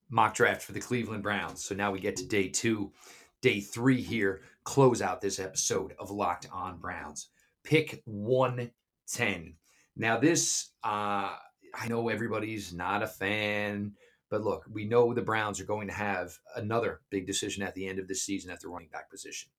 mock 0.10 0.34
draft 0.34 0.62
for 0.62 0.71
the 0.71 0.80
Cleveland 0.80 1.23
Browns. 1.23 1.65
So 1.65 1.75
now 1.75 1.91
we 1.91 1.99
get 1.99 2.15
to 2.15 2.25
day 2.25 2.47
two, 2.47 2.93
day 3.41 3.60
three 3.60 4.01
here, 4.01 4.43
close 4.63 5.01
out 5.01 5.19
this 5.19 5.39
episode 5.39 5.93
of 5.99 6.10
Locked 6.10 6.47
On 6.54 6.78
Browns. 6.78 7.28
Pick 7.65 8.01
110. 8.06 9.56
Now, 9.97 10.17
this, 10.17 10.69
uh, 10.86 11.36
I 11.78 11.88
know 11.89 12.08
everybody's 12.08 12.71
not 12.71 13.04
a 13.04 13.08
fan, 13.08 13.91
but 14.30 14.41
look, 14.41 14.63
we 14.71 14.86
know 14.86 15.13
the 15.13 15.21
Browns 15.21 15.60
are 15.60 15.65
going 15.65 15.89
to 15.89 15.93
have 15.93 16.32
another 16.56 17.01
big 17.10 17.28
decision 17.28 17.62
at 17.62 17.75
the 17.75 17.86
end 17.86 17.99
of 17.99 18.08
this 18.08 18.23
season 18.23 18.51
at 18.51 18.62
the 18.62 18.69
running 18.69 18.88
back 18.88 19.12
position. 19.12 19.51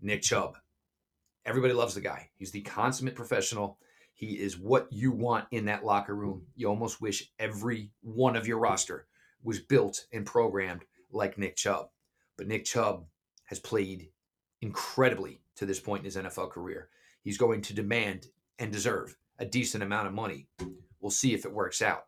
Nick 0.00 0.22
Chubb 0.22 0.56
Everybody 1.46 1.74
loves 1.74 1.94
the 1.94 2.00
guy. 2.00 2.28
He's 2.36 2.50
the 2.50 2.62
consummate 2.62 3.14
professional. 3.14 3.78
He 4.14 4.32
is 4.32 4.58
what 4.58 4.88
you 4.90 5.12
want 5.12 5.46
in 5.52 5.66
that 5.66 5.84
locker 5.84 6.14
room. 6.14 6.42
You 6.56 6.68
almost 6.68 7.00
wish 7.00 7.30
every 7.38 7.92
one 8.02 8.34
of 8.34 8.48
your 8.48 8.58
roster 8.58 9.06
was 9.44 9.60
built 9.60 10.06
and 10.12 10.26
programmed 10.26 10.84
like 11.12 11.38
Nick 11.38 11.54
Chubb. 11.54 11.90
But 12.36 12.48
Nick 12.48 12.64
Chubb 12.64 13.04
has 13.44 13.60
played 13.60 14.08
incredibly 14.60 15.40
to 15.54 15.66
this 15.66 15.78
point 15.78 16.00
in 16.00 16.06
his 16.06 16.16
NFL 16.16 16.50
career. 16.50 16.88
He's 17.22 17.38
going 17.38 17.62
to 17.62 17.74
demand 17.74 18.26
and 18.58 18.72
deserve 18.72 19.16
a 19.38 19.46
decent 19.46 19.84
amount 19.84 20.08
of 20.08 20.14
money. 20.14 20.48
We'll 21.00 21.10
see 21.10 21.32
if 21.32 21.44
it 21.44 21.52
works 21.52 21.80
out. 21.80 22.06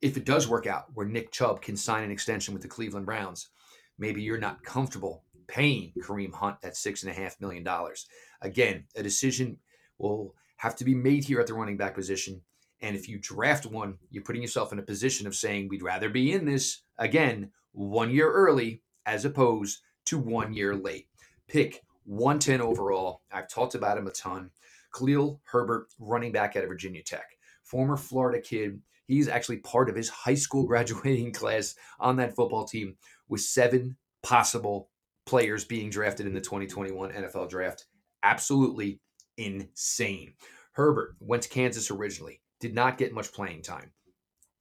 If 0.00 0.16
it 0.16 0.24
does 0.24 0.48
work 0.48 0.66
out, 0.66 0.86
where 0.94 1.06
Nick 1.06 1.32
Chubb 1.32 1.60
can 1.60 1.76
sign 1.76 2.02
an 2.02 2.10
extension 2.10 2.54
with 2.54 2.62
the 2.62 2.68
Cleveland 2.68 3.04
Browns, 3.04 3.50
maybe 3.98 4.22
you're 4.22 4.38
not 4.38 4.62
comfortable 4.62 5.24
paying 5.46 5.92
Kareem 6.00 6.32
Hunt 6.32 6.60
that 6.62 6.76
six 6.76 7.02
and 7.02 7.10
a 7.10 7.14
half 7.14 7.40
million 7.40 7.62
dollars. 7.62 8.06
Again, 8.44 8.84
a 8.94 9.02
decision 9.02 9.58
will 9.98 10.34
have 10.56 10.76
to 10.76 10.84
be 10.84 10.94
made 10.94 11.24
here 11.24 11.40
at 11.40 11.46
the 11.46 11.54
running 11.54 11.76
back 11.76 11.94
position. 11.94 12.40
And 12.80 12.94
if 12.94 13.08
you 13.08 13.18
draft 13.18 13.66
one, 13.66 13.98
you're 14.10 14.22
putting 14.22 14.42
yourself 14.42 14.72
in 14.72 14.78
a 14.78 14.82
position 14.82 15.26
of 15.26 15.34
saying, 15.34 15.68
we'd 15.68 15.82
rather 15.82 16.10
be 16.10 16.32
in 16.32 16.44
this 16.44 16.82
again 16.98 17.50
one 17.72 18.10
year 18.10 18.30
early 18.30 18.82
as 19.06 19.24
opposed 19.24 19.80
to 20.06 20.18
one 20.18 20.52
year 20.52 20.76
late. 20.76 21.08
Pick 21.48 21.82
110 22.04 22.60
overall. 22.60 23.22
I've 23.32 23.48
talked 23.48 23.74
about 23.74 23.98
him 23.98 24.06
a 24.06 24.10
ton. 24.10 24.50
Khalil 24.94 25.40
Herbert, 25.44 25.88
running 25.98 26.32
back 26.32 26.56
out 26.56 26.62
of 26.62 26.68
Virginia 26.68 27.02
Tech, 27.02 27.26
former 27.62 27.96
Florida 27.96 28.40
kid. 28.40 28.80
He's 29.06 29.28
actually 29.28 29.58
part 29.58 29.90
of 29.90 29.96
his 29.96 30.08
high 30.08 30.34
school 30.34 30.66
graduating 30.66 31.32
class 31.32 31.74
on 31.98 32.16
that 32.16 32.36
football 32.36 32.64
team 32.64 32.96
with 33.28 33.40
seven 33.40 33.96
possible 34.22 34.90
players 35.26 35.64
being 35.64 35.90
drafted 35.90 36.26
in 36.26 36.34
the 36.34 36.40
2021 36.40 37.12
NFL 37.12 37.48
draft. 37.48 37.86
Absolutely 38.24 39.00
insane. 39.36 40.32
Herbert 40.72 41.14
went 41.20 41.42
to 41.42 41.48
Kansas 41.48 41.90
originally, 41.90 42.40
did 42.58 42.74
not 42.74 42.98
get 42.98 43.12
much 43.12 43.32
playing 43.32 43.62
time. 43.62 43.92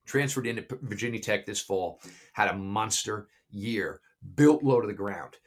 Transferred 0.06 0.46
into 0.46 0.66
Virginia 0.82 1.20
Tech 1.20 1.46
this 1.46 1.62
fall, 1.62 2.02
had 2.34 2.50
a 2.50 2.58
monster 2.58 3.30
year, 3.50 4.02
built 4.36 4.64
low 4.64 4.82
to 4.82 4.88
the 4.88 4.94
ground, 4.94 5.38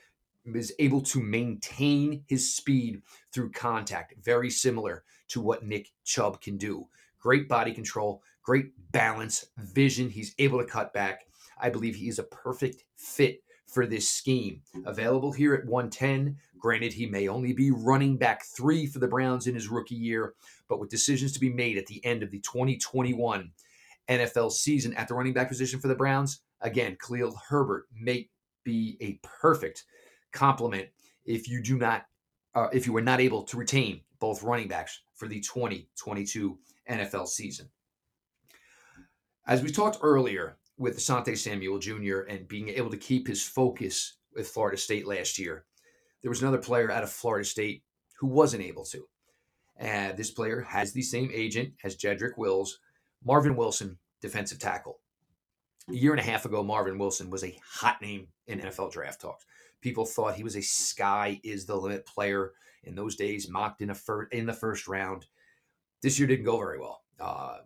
is 0.55 0.73
able 0.79 1.03
to 1.03 1.21
maintain 1.21 2.25
his 2.27 2.57
speed 2.57 3.03
through 3.33 3.51
contact, 3.51 4.15
very 4.25 4.49
similar 4.49 5.05
to 5.29 5.41
what 5.41 5.65
Nick 5.65 5.89
Chubb 6.05 6.41
can 6.41 6.57
do. 6.57 6.89
Great 7.21 7.49
body 7.49 7.73
control, 7.73 8.23
great 8.43 8.71
balance, 8.93 9.47
vision. 9.59 10.09
He's 10.09 10.35
able 10.39 10.59
to 10.59 10.65
cut 10.65 10.95
back. 10.95 11.27
I 11.61 11.69
believe 11.69 11.97
he 11.97 12.09
is 12.09 12.19
a 12.19 12.25
perfect 12.25 12.85
fit 12.97 13.43
for 13.67 13.87
this 13.87 14.09
scheme. 14.09 14.63
Available 14.85 15.33
here 15.33 15.53
at 15.55 15.67
110. 15.67 16.37
Granted, 16.59 16.93
he 16.93 17.07
may 17.07 17.29
only 17.29 17.53
be 17.53 17.71
running 17.71 18.17
back 18.17 18.45
three 18.45 18.87
for 18.87 18.99
the 18.99 19.09
Browns 19.09 19.47
in 19.47 19.55
his 19.55 19.69
rookie 19.69 19.95
year, 19.95 20.35
but 20.69 20.81
with 20.81 20.91
decisions 20.91 21.33
to 21.33 21.41
be 21.41 21.53
made 21.53 21.77
at 21.77 21.87
the 21.87 22.05
end 22.05 22.23
of 22.23 22.31
the 22.31 22.41
2021 22.41 23.51
NFL 24.09 24.53
season 24.53 24.95
at 24.95 25.09
the 25.09 25.15
running 25.15 25.33
back 25.33 25.49
position 25.49 25.81
for 25.81 25.89
the 25.89 25.95
Browns, 25.95 26.41
again, 26.61 26.97
Khalil 27.01 27.39
Herbert 27.49 27.87
may 27.93 28.29
be 28.65 28.97
a 29.01 29.19
perfect 29.23 29.85
complement 30.33 30.89
if 31.25 31.49
you 31.49 31.63
do 31.63 31.79
not, 31.79 32.07
uh, 32.55 32.69
if 32.73 32.87
you 32.87 32.93
were 32.93 33.03
not 33.03 33.21
able 33.21 33.43
to 33.45 33.57
retain 33.57 34.01
both 34.19 34.43
running 34.43 34.69
backs 34.69 35.01
for 35.15 35.29
the 35.29 35.41
2022 35.41 36.59
NFL 36.91 37.29
season. 37.29 37.69
As 39.47 39.63
we 39.63 39.71
talked 39.71 39.99
earlier, 40.03 40.57
with 40.79 40.99
Asante 40.99 41.37
Samuel 41.37 41.79
Jr. 41.79 42.21
and 42.29 42.47
being 42.49 42.69
able 42.69 42.91
to 42.91 42.97
keep 42.97 43.27
his 43.27 43.43
focus 43.43 44.15
with 44.35 44.49
Florida 44.49 44.77
State 44.77 45.07
last 45.07 45.39
year. 45.39 45.65
There 46.27 46.31
was 46.31 46.43
another 46.43 46.59
player 46.59 46.91
out 46.91 47.05
of 47.05 47.13
Florida 47.13 47.45
State 47.45 47.85
who 48.19 48.27
wasn't 48.27 48.65
able 48.65 48.85
to. 48.87 49.07
And 49.77 50.17
this 50.17 50.33
player 50.33 50.61
has 50.63 50.93
the 50.93 51.03
same 51.03 51.31
agent 51.33 51.75
as 51.85 51.97
Jedrick 51.97 52.37
Wills, 52.37 52.81
Marvin 53.25 53.55
Wilson, 53.55 53.97
defensive 54.21 54.59
tackle. 54.59 54.99
A 55.89 55.95
year 55.95 56.11
and 56.11 56.19
a 56.19 56.25
half 56.25 56.45
ago, 56.45 56.65
Marvin 56.65 56.99
Wilson 56.99 57.31
was 57.31 57.45
a 57.45 57.57
hot 57.65 58.03
name 58.03 58.27
in 58.49 58.59
NFL 58.59 58.91
draft 58.91 59.21
talks. 59.21 59.47
People 59.81 60.05
thought 60.05 60.35
he 60.35 60.43
was 60.43 60.57
a 60.57 60.63
sky 60.63 61.41
is 61.45 61.65
the 61.65 61.77
limit 61.77 62.05
player 62.05 62.55
in 62.83 62.97
those 62.97 63.15
days, 63.15 63.49
mocked 63.49 63.81
in 63.81 63.91
a 63.91 63.95
fir- 63.95 64.27
in 64.33 64.47
the 64.47 64.53
first 64.53 64.89
round. 64.89 65.27
This 66.03 66.19
year 66.19 66.27
didn't 66.27 66.45
go 66.45 66.59
very 66.59 66.81
well. 66.81 67.03
Uh, 67.21 67.59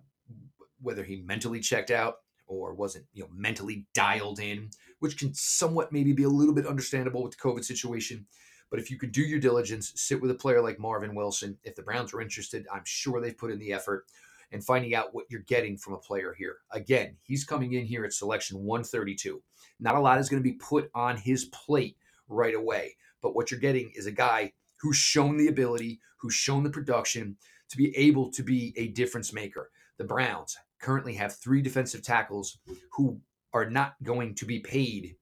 whether 0.83 1.03
he 1.03 1.23
mentally 1.23 1.61
checked 1.61 1.91
out, 1.91 2.17
or 2.47 2.75
wasn't 2.75 3.07
you 3.15 3.23
know 3.23 3.31
mentally 3.33 3.87
dialed 3.95 4.39
in, 4.39 4.69
which 4.99 5.17
can 5.17 5.33
somewhat 5.33 5.93
maybe 5.93 6.13
be 6.13 6.25
a 6.25 6.29
little 6.29 6.55
bit 6.55 6.67
understandable 6.67 7.23
with 7.23 7.33
the 7.33 7.39
COVID 7.39 7.65
situation. 7.65 8.27
But 8.71 8.81
if 8.81 8.91
you 8.91 8.99
could 8.99 9.13
do 9.13 9.23
your 9.23 9.41
diligence, 9.41 9.93
sit 9.97 10.21
with 10.21 10.31
a 10.31 10.35
player 10.35 10.61
like 10.61 10.79
Marvin 10.79 11.15
Wilson, 11.15 11.59
if 11.65 11.75
the 11.75 11.83
Browns 11.83 12.15
are 12.15 12.21
interested, 12.21 12.67
I'm 12.73 12.85
sure 12.85 13.21
they've 13.21 13.37
put 13.37 13.51
in 13.51 13.59
the 13.59 13.73
effort 13.73 14.07
and 14.53 14.65
finding 14.65 14.95
out 14.95 15.15
what 15.15 15.27
you're 15.29 15.43
getting 15.43 15.77
from 15.77 15.95
a 15.95 15.99
player 15.99 16.35
here. 16.37 16.59
Again, 16.73 17.17
he's 17.23 17.45
coming 17.45 17.75
in 17.75 17.85
here 17.85 18.05
at 18.05 18.13
selection 18.13 18.59
132. 18.65 19.43
Not 19.79 19.95
a 19.95 20.01
lot 20.01 20.19
is 20.19 20.29
going 20.29 20.43
to 20.43 20.49
be 20.49 20.57
put 20.57 20.91
on 20.95 21.17
his 21.17 21.47
plate 21.47 21.97
right 22.29 22.55
away, 22.55 22.97
but 23.23 23.35
what 23.35 23.51
you're 23.51 23.61
getting 23.61 23.93
is 23.95 24.07
a 24.07 24.13
guy 24.13 24.53
who's 24.81 24.97
shown 24.97 25.37
the 25.37 25.49
ability, 25.49 26.01
who's 26.19 26.35
shown 26.35 26.63
the 26.63 26.71
production 26.71 27.37
to 27.69 27.77
be 27.77 27.97
able 27.97 28.31
to 28.33 28.43
be 28.43 28.75
a 28.77 28.89
difference 28.89 29.33
maker. 29.33 29.71
The 29.99 30.05
Browns 30.05 30.57
currently 30.81 31.15
have 31.15 31.37
three 31.37 31.63
defensive 31.63 32.03
tackles 32.03 32.59
who 32.93 33.21
are 33.53 33.69
not 33.69 33.95
going 34.03 34.35
to 34.37 34.47
be 34.47 34.61
paid 34.61 35.17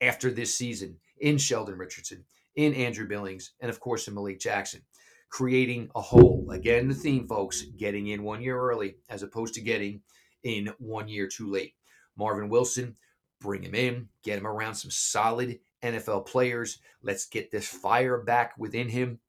after 0.00 0.30
this 0.30 0.54
season 0.56 0.96
in 1.18 1.36
Sheldon 1.36 1.76
Richardson, 1.76 2.24
in 2.56 2.74
Andrew 2.74 3.06
Billings, 3.06 3.52
and 3.60 3.70
of 3.70 3.80
course 3.80 4.08
in 4.08 4.14
Malik 4.14 4.40
Jackson, 4.40 4.82
creating 5.30 5.90
a 5.94 6.00
hole. 6.00 6.48
Again, 6.50 6.88
the 6.88 6.94
theme, 6.94 7.26
folks, 7.26 7.62
getting 7.76 8.08
in 8.08 8.22
one 8.22 8.42
year 8.42 8.58
early 8.58 8.96
as 9.08 9.22
opposed 9.22 9.54
to 9.54 9.60
getting 9.60 10.02
in 10.42 10.72
one 10.78 11.08
year 11.08 11.28
too 11.28 11.50
late. 11.50 11.74
Marvin 12.16 12.48
Wilson, 12.48 12.96
bring 13.40 13.62
him 13.62 13.74
in, 13.74 14.08
get 14.22 14.38
him 14.38 14.46
around 14.46 14.74
some 14.74 14.90
solid 14.90 15.58
NFL 15.82 16.26
players. 16.26 16.78
Let's 17.02 17.26
get 17.26 17.50
this 17.50 17.66
fire 17.66 18.18
back 18.18 18.54
within 18.58 18.88
him. 18.88 19.20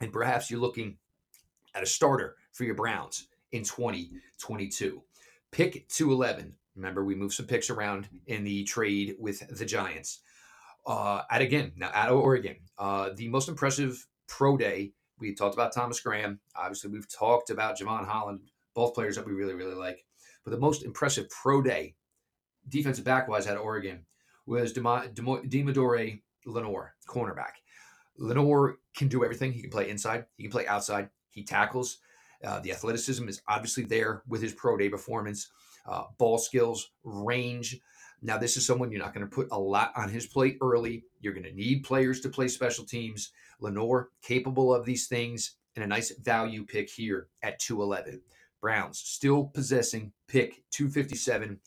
And 0.00 0.12
perhaps 0.12 0.50
you're 0.50 0.60
looking 0.60 0.98
at 1.74 1.82
a 1.82 1.86
starter 1.86 2.36
for 2.52 2.64
your 2.64 2.74
Browns 2.74 3.28
in 3.52 3.62
2022. 3.62 5.02
Pick 5.50 5.88
211. 5.88 6.54
Remember, 6.74 7.04
we 7.04 7.14
moved 7.14 7.34
some 7.34 7.46
picks 7.46 7.70
around 7.70 8.08
in 8.26 8.44
the 8.44 8.64
trade 8.64 9.16
with 9.18 9.42
the 9.56 9.64
Giants. 9.64 10.20
Uh, 10.86 11.22
at 11.30 11.42
again, 11.42 11.72
now 11.76 11.90
at 11.92 12.10
Oregon, 12.10 12.56
uh, 12.78 13.10
the 13.16 13.28
most 13.28 13.48
impressive 13.48 14.06
pro 14.28 14.56
day. 14.56 14.92
We 15.18 15.34
talked 15.34 15.54
about 15.54 15.72
Thomas 15.72 15.98
Graham. 16.00 16.40
Obviously, 16.54 16.90
we've 16.90 17.08
talked 17.08 17.50
about 17.50 17.78
Jevon 17.78 18.06
Holland, 18.06 18.40
both 18.74 18.94
players 18.94 19.16
that 19.16 19.26
we 19.26 19.32
really, 19.32 19.54
really 19.54 19.74
like. 19.74 20.04
But 20.44 20.50
the 20.50 20.60
most 20.60 20.84
impressive 20.84 21.28
pro 21.30 21.62
day, 21.62 21.94
defensive 22.68 23.04
back 23.04 23.26
wise 23.26 23.46
at 23.46 23.56
Oregon, 23.56 24.04
was 24.46 24.72
Deommodore 24.72 26.20
Lenoir, 26.44 26.94
cornerback. 27.08 27.54
Lenoir 28.18 28.76
can 28.94 29.08
do 29.08 29.24
everything. 29.24 29.52
He 29.52 29.62
can 29.62 29.70
play 29.70 29.90
inside, 29.90 30.26
he 30.36 30.44
can 30.44 30.52
play 30.52 30.66
outside, 30.66 31.10
he 31.30 31.42
tackles. 31.42 31.98
Uh, 32.44 32.60
the 32.60 32.70
athleticism 32.70 33.28
is 33.28 33.42
obviously 33.48 33.84
there 33.84 34.22
with 34.28 34.42
his 34.42 34.52
pro 34.52 34.76
day 34.76 34.88
performance, 34.88 35.50
uh, 35.86 36.04
ball 36.18 36.38
skills, 36.38 36.90
range. 37.02 37.80
Now, 38.22 38.38
this 38.38 38.56
is 38.56 38.66
someone 38.66 38.90
you're 38.90 39.02
not 39.02 39.14
going 39.14 39.26
to 39.26 39.34
put 39.34 39.48
a 39.52 39.58
lot 39.58 39.92
on 39.96 40.08
his 40.08 40.26
plate 40.26 40.58
early. 40.62 41.04
You're 41.20 41.34
going 41.34 41.44
to 41.44 41.52
need 41.52 41.84
players 41.84 42.20
to 42.20 42.28
play 42.28 42.48
special 42.48 42.84
teams. 42.84 43.32
Lenoir, 43.60 44.10
capable 44.22 44.74
of 44.74 44.84
these 44.84 45.06
things, 45.06 45.56
and 45.74 45.84
a 45.84 45.88
nice 45.88 46.10
value 46.18 46.64
pick 46.64 46.88
here 46.90 47.28
at 47.42 47.58
211. 47.58 48.20
Browns 48.60 48.98
still 48.98 49.44
possessing 49.44 50.12
pick 50.28 50.64
257. 50.70 51.60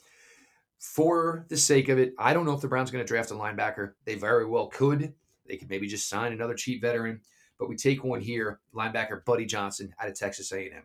For 0.78 1.46
the 1.48 1.56
sake 1.56 1.88
of 1.88 1.98
it, 1.98 2.14
I 2.18 2.32
don't 2.32 2.46
know 2.46 2.54
if 2.54 2.60
the 2.60 2.68
Browns 2.68 2.90
are 2.90 2.92
going 2.92 3.04
to 3.04 3.08
draft 3.08 3.30
a 3.30 3.34
linebacker. 3.34 3.92
They 4.04 4.14
very 4.14 4.46
well 4.46 4.68
could. 4.68 5.14
They 5.46 5.56
could 5.56 5.68
maybe 5.68 5.86
just 5.86 6.08
sign 6.08 6.32
another 6.32 6.54
cheap 6.54 6.80
veteran. 6.80 7.20
But 7.58 7.68
we 7.68 7.76
take 7.76 8.02
one 8.02 8.20
here, 8.20 8.60
linebacker 8.74 9.24
Buddy 9.24 9.44
Johnson 9.44 9.94
out 10.00 10.08
of 10.08 10.18
Texas 10.18 10.50
A&M. 10.52 10.82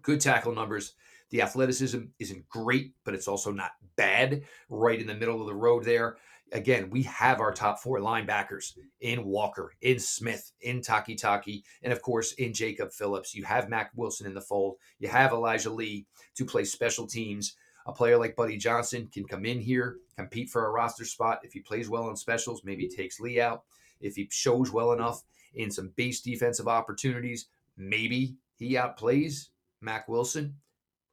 Good 0.00 0.20
tackle 0.20 0.54
numbers. 0.54 0.94
The 1.32 1.42
athleticism 1.42 1.98
isn't 2.20 2.48
great, 2.48 2.92
but 3.04 3.14
it's 3.14 3.26
also 3.26 3.50
not 3.50 3.72
bad. 3.96 4.42
Right 4.70 5.00
in 5.00 5.08
the 5.08 5.14
middle 5.14 5.40
of 5.40 5.48
the 5.48 5.54
road 5.54 5.84
there. 5.84 6.18
Again, 6.52 6.90
we 6.90 7.02
have 7.04 7.40
our 7.40 7.52
top 7.52 7.80
four 7.80 7.98
linebackers 7.98 8.76
in 9.00 9.24
Walker, 9.24 9.72
in 9.80 9.98
Smith, 9.98 10.52
in 10.60 10.80
Takitaki, 10.80 11.62
and 11.82 11.92
of 11.92 12.02
course 12.02 12.34
in 12.34 12.52
Jacob 12.52 12.92
Phillips. 12.92 13.34
You 13.34 13.42
have 13.44 13.68
Mack 13.68 13.90
Wilson 13.96 14.26
in 14.26 14.34
the 14.34 14.40
fold. 14.40 14.76
You 15.00 15.08
have 15.08 15.32
Elijah 15.32 15.70
Lee 15.70 16.06
to 16.36 16.44
play 16.44 16.64
special 16.64 17.06
teams. 17.06 17.56
A 17.86 17.92
player 17.92 18.18
like 18.18 18.36
Buddy 18.36 18.58
Johnson 18.58 19.08
can 19.12 19.24
come 19.24 19.44
in 19.44 19.58
here, 19.58 19.96
compete 20.16 20.50
for 20.50 20.66
a 20.66 20.70
roster 20.70 21.06
spot. 21.06 21.40
If 21.42 21.52
he 21.52 21.60
plays 21.60 21.88
well 21.88 22.04
on 22.04 22.16
specials, 22.16 22.62
maybe 22.62 22.86
takes 22.86 23.18
Lee 23.18 23.40
out. 23.40 23.64
If 24.00 24.14
he 24.14 24.28
shows 24.30 24.70
well 24.70 24.92
enough, 24.92 25.24
in 25.54 25.70
some 25.70 25.92
base 25.96 26.20
defensive 26.20 26.68
opportunities. 26.68 27.46
Maybe 27.76 28.36
he 28.56 28.74
outplays 28.74 29.48
Mack 29.80 30.08
Wilson. 30.08 30.56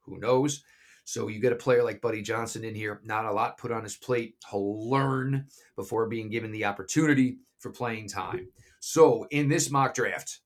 Who 0.02 0.18
knows? 0.18 0.62
So 1.04 1.28
you 1.28 1.40
get 1.40 1.52
a 1.52 1.56
player 1.56 1.82
like 1.82 2.00
Buddy 2.00 2.22
Johnson 2.22 2.64
in 2.64 2.74
here, 2.74 3.00
not 3.04 3.24
a 3.24 3.32
lot 3.32 3.58
put 3.58 3.72
on 3.72 3.82
his 3.82 3.96
plate. 3.96 4.36
He'll 4.50 4.88
learn 4.88 5.46
before 5.76 6.06
being 6.06 6.30
given 6.30 6.52
the 6.52 6.64
opportunity 6.64 7.38
for 7.58 7.70
playing 7.70 8.08
time. 8.08 8.48
So 8.80 9.26
in 9.30 9.48
this 9.48 9.70
mock 9.70 9.94
draft, 9.94 10.40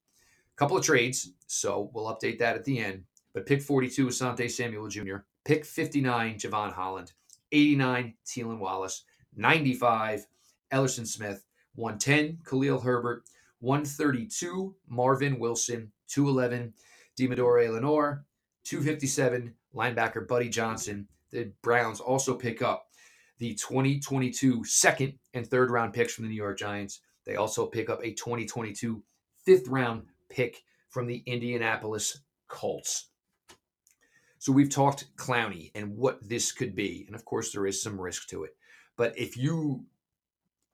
a 0.53 0.57
couple 0.57 0.77
of 0.77 0.83
trades. 0.83 1.31
So 1.47 1.91
we'll 1.93 2.13
update 2.13 2.39
that 2.39 2.55
at 2.55 2.65
the 2.65 2.79
end. 2.79 3.03
But 3.33 3.45
pick 3.45 3.61
42, 3.61 4.07
Asante 4.07 4.49
Samuel 4.49 4.87
Jr., 4.87 5.17
pick 5.43 5.65
59, 5.65 6.39
Jevon 6.39 6.73
Holland, 6.73 7.11
89, 7.51 8.13
Tylan 8.25 8.59
Wallace, 8.59 9.03
95, 9.35 10.25
Elerson 10.71 11.05
Smith, 11.05 11.45
110, 11.75 12.39
Khalil 12.45 12.79
Herbert, 12.79 13.23
132, 13.59 14.73
Marvin 14.87 15.37
Wilson, 15.37 15.91
211, 16.07 16.73
Deommodore 17.19 17.71
Lenoir, 17.71 18.25
257 18.65 19.53
linebacker 19.73 20.27
Buddy 20.27 20.49
Johnson. 20.49 21.07
The 21.31 21.51
Browns 21.61 21.99
also 21.99 22.35
pick 22.35 22.61
up 22.61 22.87
the 23.37 23.55
2022 23.55 24.63
second 24.63 25.13
and 25.33 25.47
third 25.47 25.69
round 25.69 25.93
picks 25.93 26.13
from 26.13 26.25
the 26.25 26.29
New 26.29 26.35
York 26.35 26.57
Giants. 26.57 27.01
They 27.25 27.35
also 27.35 27.65
pick 27.65 27.89
up 27.89 27.99
a 28.03 28.13
2022 28.13 29.01
fifth 29.45 29.67
round 29.67 30.03
pick 30.29 30.63
from 30.89 31.07
the 31.07 31.23
Indianapolis 31.25 32.21
Colts. 32.47 33.07
So 34.39 34.51
we've 34.51 34.69
talked 34.69 35.15
Clowney 35.17 35.71
and 35.75 35.97
what 35.97 36.19
this 36.27 36.51
could 36.51 36.75
be. 36.75 37.05
And 37.07 37.15
of 37.15 37.25
course, 37.25 37.51
there 37.51 37.65
is 37.65 37.81
some 37.81 37.99
risk 37.99 38.27
to 38.29 38.43
it. 38.43 38.55
But 38.95 39.17
if 39.17 39.35
you, 39.35 39.85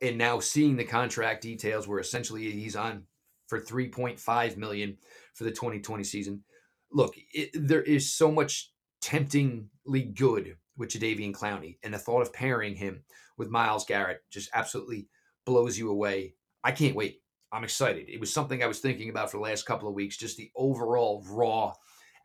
and 0.01 0.17
now 0.17 0.39
seeing 0.39 0.75
the 0.75 0.83
contract 0.83 1.41
details 1.41 1.87
where 1.87 1.99
essentially 1.99 2.51
he's 2.51 2.75
on 2.75 3.03
for 3.47 3.59
3.5 3.59 4.57
million 4.57 4.97
for 5.33 5.43
the 5.45 5.51
2020 5.51 6.03
season, 6.03 6.43
look, 6.91 7.15
it, 7.33 7.49
there 7.53 7.81
is 7.81 8.13
so 8.13 8.31
much 8.31 8.71
temptingly 9.01 10.03
good 10.13 10.57
with 10.77 10.89
Jadeveon 10.89 11.33
Clowney. 11.33 11.77
And 11.83 11.93
the 11.93 11.99
thought 11.99 12.21
of 12.21 12.33
pairing 12.33 12.75
him 12.75 13.03
with 13.37 13.49
Myles 13.49 13.85
Garrett 13.85 14.23
just 14.29 14.49
absolutely 14.53 15.07
blows 15.45 15.77
you 15.77 15.89
away. 15.89 16.35
I 16.63 16.71
can't 16.71 16.95
wait. 16.95 17.21
I'm 17.51 17.63
excited. 17.63 18.07
It 18.07 18.19
was 18.19 18.33
something 18.33 18.63
I 18.63 18.67
was 18.67 18.79
thinking 18.79 19.09
about 19.09 19.29
for 19.29 19.37
the 19.37 19.43
last 19.43 19.65
couple 19.65 19.89
of 19.89 19.93
weeks, 19.93 20.17
just 20.17 20.37
the 20.37 20.51
overall 20.55 21.23
raw 21.29 21.73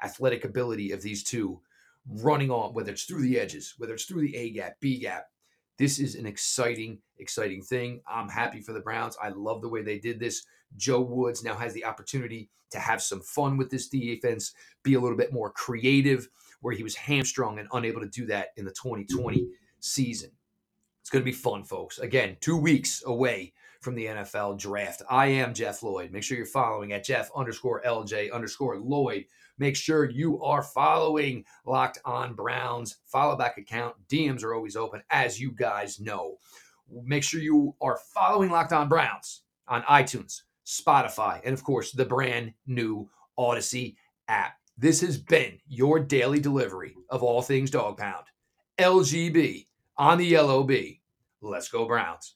athletic 0.02 0.44
ability 0.44 0.92
of 0.92 1.02
these 1.02 1.24
two 1.24 1.60
running 2.08 2.50
on, 2.50 2.74
whether 2.74 2.92
it's 2.92 3.04
through 3.04 3.22
the 3.22 3.38
edges, 3.38 3.74
whether 3.78 3.94
it's 3.94 4.04
through 4.04 4.22
the 4.22 4.36
A 4.36 4.50
gap, 4.50 4.76
B 4.80 4.98
gap. 5.00 5.26
This 5.78 5.98
is 5.98 6.14
an 6.14 6.26
exciting, 6.26 6.98
exciting 7.18 7.62
thing. 7.62 8.00
I'm 8.08 8.28
happy 8.28 8.60
for 8.60 8.72
the 8.72 8.80
Browns. 8.80 9.16
I 9.20 9.30
love 9.30 9.60
the 9.62 9.68
way 9.68 9.82
they 9.82 9.98
did 9.98 10.20
this. 10.20 10.46
Joe 10.76 11.00
Woods 11.00 11.44
now 11.44 11.54
has 11.54 11.72
the 11.72 11.84
opportunity 11.84 12.50
to 12.70 12.78
have 12.78 13.02
some 13.02 13.20
fun 13.20 13.56
with 13.56 13.70
this 13.70 13.88
defense, 13.88 14.52
be 14.82 14.94
a 14.94 15.00
little 15.00 15.16
bit 15.16 15.32
more 15.32 15.50
creative, 15.50 16.28
where 16.60 16.74
he 16.74 16.82
was 16.82 16.96
hamstrung 16.96 17.58
and 17.58 17.68
unable 17.72 18.00
to 18.00 18.08
do 18.08 18.26
that 18.26 18.48
in 18.56 18.64
the 18.64 18.72
2020 18.72 19.46
season. 19.80 20.30
It's 21.00 21.10
going 21.10 21.22
to 21.22 21.30
be 21.30 21.32
fun, 21.32 21.62
folks. 21.62 22.00
Again, 22.00 22.36
two 22.40 22.56
weeks 22.56 23.04
away 23.06 23.52
from 23.80 23.94
the 23.94 24.06
NFL 24.06 24.58
draft. 24.58 25.02
I 25.08 25.26
am 25.26 25.54
Jeff 25.54 25.82
Lloyd. 25.84 26.10
Make 26.10 26.24
sure 26.24 26.36
you're 26.36 26.46
following 26.46 26.92
at 26.92 27.04
Jeff 27.04 27.30
underscore 27.36 27.82
LJ 27.82 28.32
underscore 28.32 28.78
Lloyd. 28.78 29.26
Make 29.58 29.76
sure 29.76 30.10
you 30.10 30.42
are 30.42 30.62
following 30.62 31.44
Locked 31.64 32.00
On 32.04 32.34
Browns. 32.34 32.96
Follow 33.06 33.36
back 33.36 33.56
account. 33.58 33.94
DMs 34.08 34.42
are 34.42 34.54
always 34.54 34.74
open, 34.74 35.02
as 35.10 35.40
you 35.40 35.52
guys 35.52 36.00
know. 36.00 36.38
Make 36.90 37.22
sure 37.22 37.40
you 37.40 37.76
are 37.80 38.00
following 38.12 38.50
Locked 38.50 38.72
On 38.72 38.88
Browns 38.88 39.42
on 39.68 39.82
iTunes, 39.82 40.42
Spotify, 40.66 41.40
and 41.44 41.54
of 41.54 41.64
course, 41.64 41.92
the 41.92 42.04
brand 42.04 42.52
new 42.66 43.08
Audacy 43.38 43.96
app. 44.28 44.56
This 44.76 45.00
has 45.00 45.16
been 45.16 45.58
your 45.68 46.00
daily 46.00 46.40
delivery 46.40 46.96
of 47.08 47.22
all 47.22 47.40
things 47.40 47.70
dog 47.70 47.96
pound. 47.96 48.24
LGB 48.78 49.66
on 49.96 50.18
the 50.18 50.36
LOB. 50.36 50.72
Let's 51.40 51.68
go, 51.68 51.86
Browns. 51.86 52.35